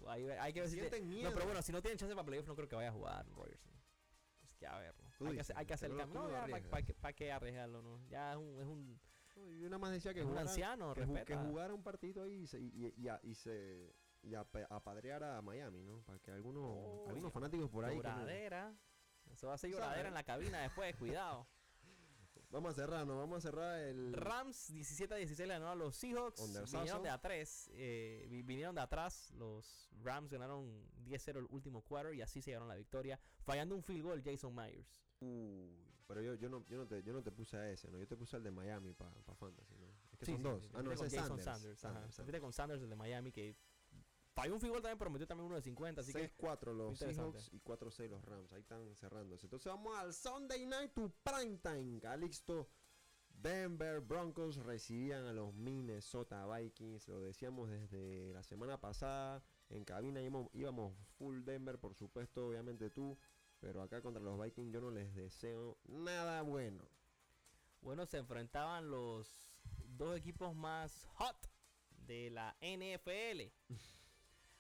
[0.10, 2.48] hay, hay que ver si te- No, pero bueno, si no tienen chance para playoff,
[2.48, 3.72] no creo que vaya a jugar Rogerson.
[4.40, 6.22] Pues que a Hay que, dices, hacer, hay que hacer tú el cambio.
[6.24, 6.30] No,
[6.70, 7.82] ¿para qué, pa' qué arriesgarlo?
[7.82, 8.08] No?
[8.10, 9.00] Ya es un, es un,
[9.60, 11.44] Yo nada más decía que es un jugara, anciano, que, ju- que respeta.
[11.44, 15.38] jugara un partido ahí y se, y, y- y a- y se y ape- apadreara
[15.38, 16.02] a Miami, ¿no?
[16.02, 17.98] Para que algunos, Oh, algunos fanáticos por ahí...
[17.98, 18.76] no- lloradera.
[19.32, 21.48] Eso va a ser lloradera en la cabina después, cuidado.
[22.50, 23.18] Vamos a cerrar, ¿no?
[23.18, 24.14] Vamos a cerrar el...
[24.14, 26.42] Rams 17 a 16 le ganaron a los Seahawks.
[26.72, 27.70] Vinieron de atrás.
[27.74, 29.32] eh, vi- vinieron de atrás.
[29.34, 33.20] Los Rams ganaron 10-0 el último quarter y así se llevaron la victoria.
[33.44, 35.04] Fallando un field goal Jason Myers.
[35.20, 35.78] Uy,
[36.08, 37.98] pero yo, yo, no, yo, no te, yo no te puse a ese, ¿no?
[37.98, 39.88] Yo te puse al de Miami para Fantasy, ¿no?
[40.14, 40.64] Es que Sí, son sí, dos.
[40.64, 41.44] sí, ah, no, ese es Sanders.
[41.44, 41.80] Sanders.
[41.82, 43.58] Sanders, fuiste con Sanders, el de Miami, que
[44.38, 46.02] falló un field goal también, pero metió también uno de 50.
[46.02, 47.00] Así que 6-4 los.
[47.00, 48.54] Seahawks y 4-6 los Rams.
[48.54, 49.48] Ahí están cerrándose.
[49.48, 52.00] Entonces vamos al Sunday Night to Primetime.
[52.00, 52.70] Calixto,
[53.30, 57.08] Denver Broncos recibían a los Minnesota Vikings.
[57.08, 59.44] Lo decíamos desde la semana pasada.
[59.70, 63.18] En cabina íbamos, íbamos full Denver, por supuesto, obviamente tú.
[63.60, 66.88] Pero acá contra los Vikings yo no les deseo nada bueno.
[67.82, 69.50] bueno, se enfrentaban los
[69.88, 71.50] dos equipos más hot
[72.06, 73.52] de la NFL.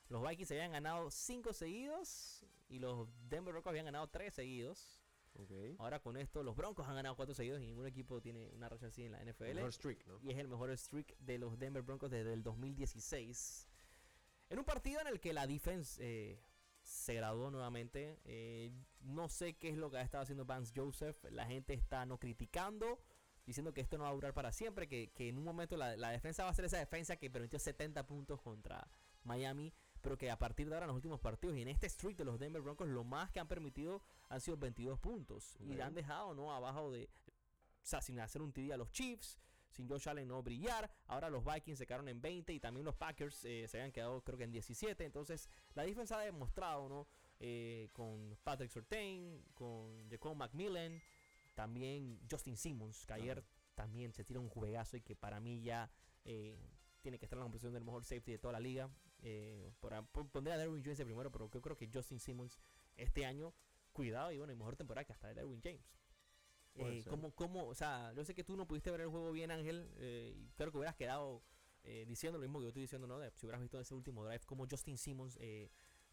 [0.09, 5.01] los Vikings habían ganado 5 seguidos y los Denver Broncos habían ganado 3 seguidos.
[5.35, 5.51] Ok.
[5.79, 8.87] Ahora con esto los Broncos han ganado 4 seguidos y ningún equipo tiene una racha
[8.87, 9.53] así en la NFL.
[9.55, 10.19] Mejor streak, ¿no?
[10.21, 13.67] y es el mejor streak de los Denver Broncos desde el 2016.
[14.49, 16.39] En un partido en el que la defense eh,
[16.81, 18.19] se graduó nuevamente.
[18.23, 21.17] eh, no sé qué es lo que ha estado haciendo Vance Joseph.
[21.29, 22.99] La gente está no criticando,
[23.45, 25.95] diciendo que esto no va a durar para siempre, que, que en un momento la,
[25.95, 28.89] la defensa va a ser esa defensa que permitió 70 puntos contra
[29.23, 29.73] Miami.
[30.01, 32.25] Pero que a partir de ahora en los últimos partidos y en este streak de
[32.25, 35.55] los Denver Broncos, lo más que han permitido han sido 22 puntos.
[35.59, 35.79] Y Ok.
[35.81, 36.53] han dejado, ¿no?
[36.53, 37.05] Abajo de.
[37.05, 39.39] O sea, sin hacer un TD a los Chiefs,
[39.69, 40.89] sin Josh Allen no brillar.
[41.07, 44.21] Ahora los Vikings se quedaron en 20 y también los Packers eh, se habían quedado,
[44.23, 45.05] creo que en 17.
[45.05, 47.07] Entonces, la defensa ha demostrado, ¿no?
[47.39, 51.01] Eh, con Patrick Surtain, con Jacob McMillan,
[51.55, 53.43] también Justin Simmons, que ayer
[53.75, 55.89] también se tira un juegazo y que para mí ya
[56.25, 56.57] eh,
[57.01, 58.89] tiene que estar en la conversación del mejor safety de toda la liga.
[59.19, 62.19] Eh, por, a- pon- pondré a Derwin James de primero, pero yo creo que Justin
[62.19, 62.59] Simmons
[62.95, 63.53] este año,
[63.93, 65.91] cuidado y bueno, y mejor temporada que hasta de Derwin James.
[66.75, 66.81] Eh.
[67.09, 69.91] ¿cómo, cómo, o sea, yo sé que tú no pudiste ver el juego bien, Ángel,
[69.97, 71.41] eh, y creo que hubieras quedado
[71.83, 73.17] eh, diciendo lo mismo que yo estoy diciendo, ¿no?
[73.19, 75.71] De- si hubieras visto ese último drive, como Justin Simmons eh,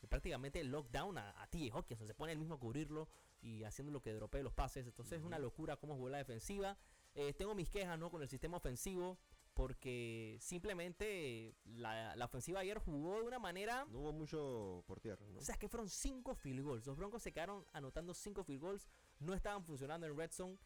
[0.08, 1.76] prácticamente lockdown a, a T.J.
[1.76, 3.08] Hawkins, se pone el mismo a cubrirlo
[3.42, 4.86] y haciendo lo que dropee los pases.
[4.86, 6.78] Entonces es una locura cómo jugó la defensiva.
[7.14, 8.10] Eh, tengo mis quejas, ¿no?
[8.10, 9.18] Con el sistema ofensivo,
[9.54, 15.24] porque simplemente la, la ofensiva ayer jugó de una manera No hubo mucho por tierra,
[15.30, 15.38] ¿no?
[15.38, 16.86] o sea, es que fueron 5 field goals.
[16.86, 18.88] Los Broncos se quedaron anotando 5 field goals.
[19.20, 20.58] No estaban funcionando en Red Zone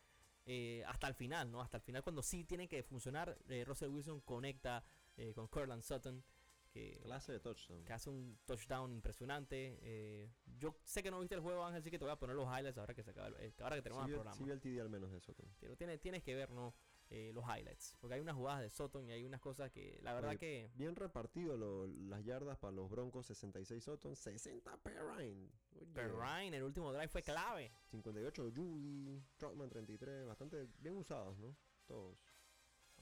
[0.46, 1.60] eh, hasta el final, ¿no?
[1.60, 3.36] Hasta el final, cuando sí tienen que funcionar.
[3.48, 4.82] eh, Russell Wilson conecta
[5.16, 6.24] eh, con Cortland Sutton,
[6.70, 7.84] que, Clase de touchdown.
[7.84, 9.78] que hace un touchdown impresionante.
[9.82, 12.36] eh, yo sé que no viste el juego, Ángel, así que te voy a poner
[12.36, 14.36] los highlights ahora que, se acaba el- eh, ahora que tenemos Sí el programa.
[14.36, 15.44] sí el TD al menos de Soto.
[15.60, 16.74] Pero tiene- tienes que ver, ¿no?
[17.10, 17.96] Eh, los highlights.
[18.00, 20.70] Porque hay unas jugadas de Sutton y hay unas cosas que, la verdad Oye, que...
[20.74, 25.48] Bien repartido lo- las yardas para los Broncos, 66 Sutton, 60 Perrine.
[25.74, 27.72] Oye, Ryan, el último drive fue clave.
[27.90, 31.56] 58 Judy, Trotman 33, bastante bien usados, ¿no?
[31.86, 32.18] Todos.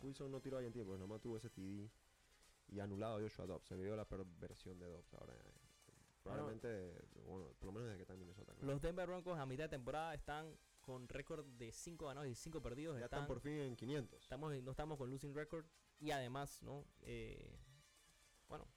[0.00, 1.90] Wilson no tiró ahí en tiempo, pues nomás tuvo ese TD
[2.68, 3.66] y anulado a Joshua Dobbs.
[3.66, 5.34] Se vio la peor versión de Dobbs ahora.
[5.34, 5.52] eh,
[6.22, 8.52] Probablemente, bueno, por lo menos desde que está en Minnesota.
[8.60, 10.56] Los Denver Broncos a mitad de temporada están
[10.86, 12.98] con récord de 5 ganados y 5 perdidos.
[12.98, 14.22] ya están por fin en 500.
[14.22, 15.66] estamos, no estamos con losing record.
[15.98, 16.86] Y además, ¿no?
[17.02, 17.58] Eh,
[18.48, 18.68] bueno.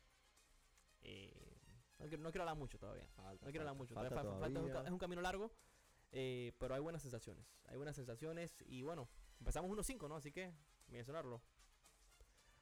[1.01, 1.55] eh,
[1.99, 3.07] no, quiero, no quiero hablar mucho todavía.
[3.16, 3.93] Falta, No quiero hablar mucho.
[3.93, 4.84] falta todavía todavía.
[4.88, 5.51] es un camino largo.
[6.12, 7.45] eh, pero hay buenas sensaciones.
[7.66, 8.55] Hay buenas sensaciones.
[8.66, 9.07] Y bueno,
[9.39, 10.16] empezamos 1-5, ¿no?
[10.16, 10.51] Así que
[10.88, 11.43] mencionarlo.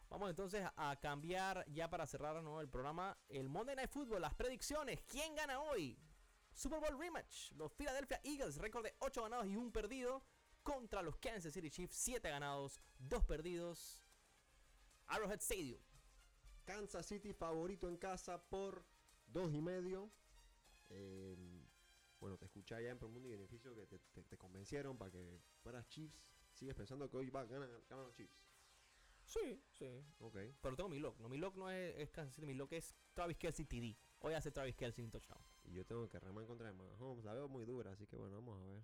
[0.09, 2.59] Vamos entonces a cambiar ya para cerrar ¿no?
[2.59, 3.17] el programa.
[3.29, 5.01] El Monday Night Football, las predicciones.
[5.03, 5.97] ¿Quién gana hoy?
[6.57, 7.51] Super Bowl Rematch.
[7.53, 10.23] Los Philadelphia Eagles, récord de 8 ganados y 1 perdido.
[10.63, 14.03] Contra los Kansas City Chiefs, 7 ganados, 2 perdidos.
[15.05, 15.79] Arrowhead Stadium.
[16.65, 18.85] Kansas City favorito en casa por
[19.27, 20.11] dos y medio.
[20.89, 21.37] Eh,
[22.19, 25.39] bueno, te escuché allá en Promundo y Beneficio que te, te- te convencieron para que
[25.61, 26.19] fueras Chiefs.
[26.51, 28.33] ¿Sigues pensando que hoy va a ganar, ganan los Chiefs?
[29.23, 30.03] Sí, sí.
[30.19, 30.37] Ok.
[30.59, 31.19] Pero tengo mi lock.
[31.19, 33.95] No, mi lock no es, es Kansas City, mi lock es Travis Kelsey TD.
[34.19, 35.41] Hoy hace Travis Kelsey un touchdown.
[35.67, 37.23] Y yo tengo que remar en contra de Mahomes.
[37.25, 38.81] La veo muy dura, así que bueno, vamos a ver.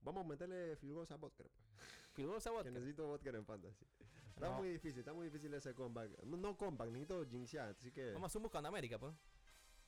[0.00, 1.48] Vamos a meterle field goals a Butker.
[1.48, 2.74] pues, Field goal a Que Watkins.
[2.74, 3.86] necesito Butker en fantasy.
[4.34, 4.58] Está No.
[4.58, 6.22] muy difícil, está muy difícil ese comeback.
[6.24, 9.14] No, no comeback, necesito jinxear, así que Vamos a hacer un buscando América, pues.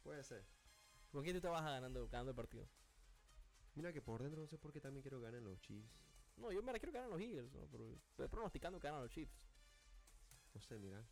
[0.03, 0.45] puede ser.
[1.12, 2.68] ¿Con quién tú te vas ganando, ganando el partido?
[3.74, 5.89] Mira que por dentro no sé por qué también quiero ganar los Chiefs.
[6.37, 7.66] No, yo me la quiero ganar los Eagles, ¿no?
[7.70, 9.33] Pero estoy pronosticando que ganan los Chiefs.
[10.55, 11.05] No sé, mira.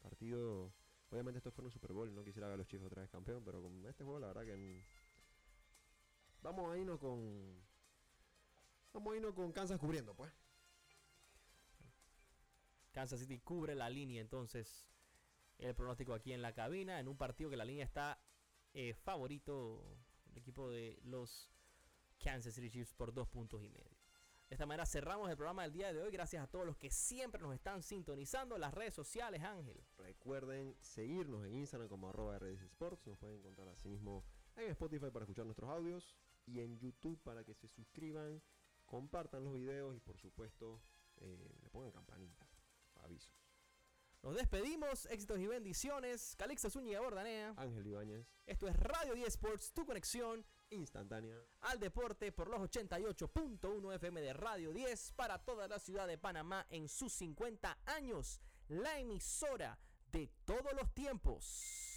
[0.00, 0.72] Partido.
[1.14, 3.62] Obviamente esto fue un Super Bowl, no quisiera ver los Chiefs otra vez campeón, pero
[3.62, 4.84] con este juego la verdad que.
[6.42, 7.62] Vamos a irnos con.
[8.92, 10.32] Vamos a irnos con Kansas cubriendo, pues.
[12.90, 14.88] Kansas City cubre la línea, entonces
[15.58, 18.20] el pronóstico aquí en la cabina, en un partido que la línea está
[18.72, 19.96] eh, favorito,
[20.32, 21.48] el equipo de los
[22.18, 23.93] Kansas City Chiefs por dos puntos y medio.
[24.48, 26.90] De esta manera cerramos el programa del día de hoy, gracias a todos los que
[26.90, 29.82] siempre nos están sintonizando, las redes sociales, Ángel.
[29.96, 33.06] Recuerden seguirnos en Instagram como arroba Sports.
[33.06, 34.24] Nos pueden encontrar así mismo
[34.56, 36.14] en Spotify para escuchar nuestros audios
[36.46, 38.42] y en YouTube para que se suscriban,
[38.84, 40.82] compartan los videos y por supuesto
[41.16, 42.46] eh, le pongan campanita.
[42.96, 43.32] Avisos.
[44.22, 46.34] Nos despedimos, éxitos y bendiciones.
[46.36, 47.52] Calixto Zúñiga Bordanea.
[47.58, 51.36] Ángel Ibáñez, Esto es Radio 10 Sports, tu conexión instantánea.
[51.62, 56.66] al deporte por los 88.1 FM de Radio 10 para toda la ciudad de Panamá
[56.70, 58.40] en sus 50 años.
[58.68, 59.78] La emisora
[60.10, 61.93] de todos los tiempos.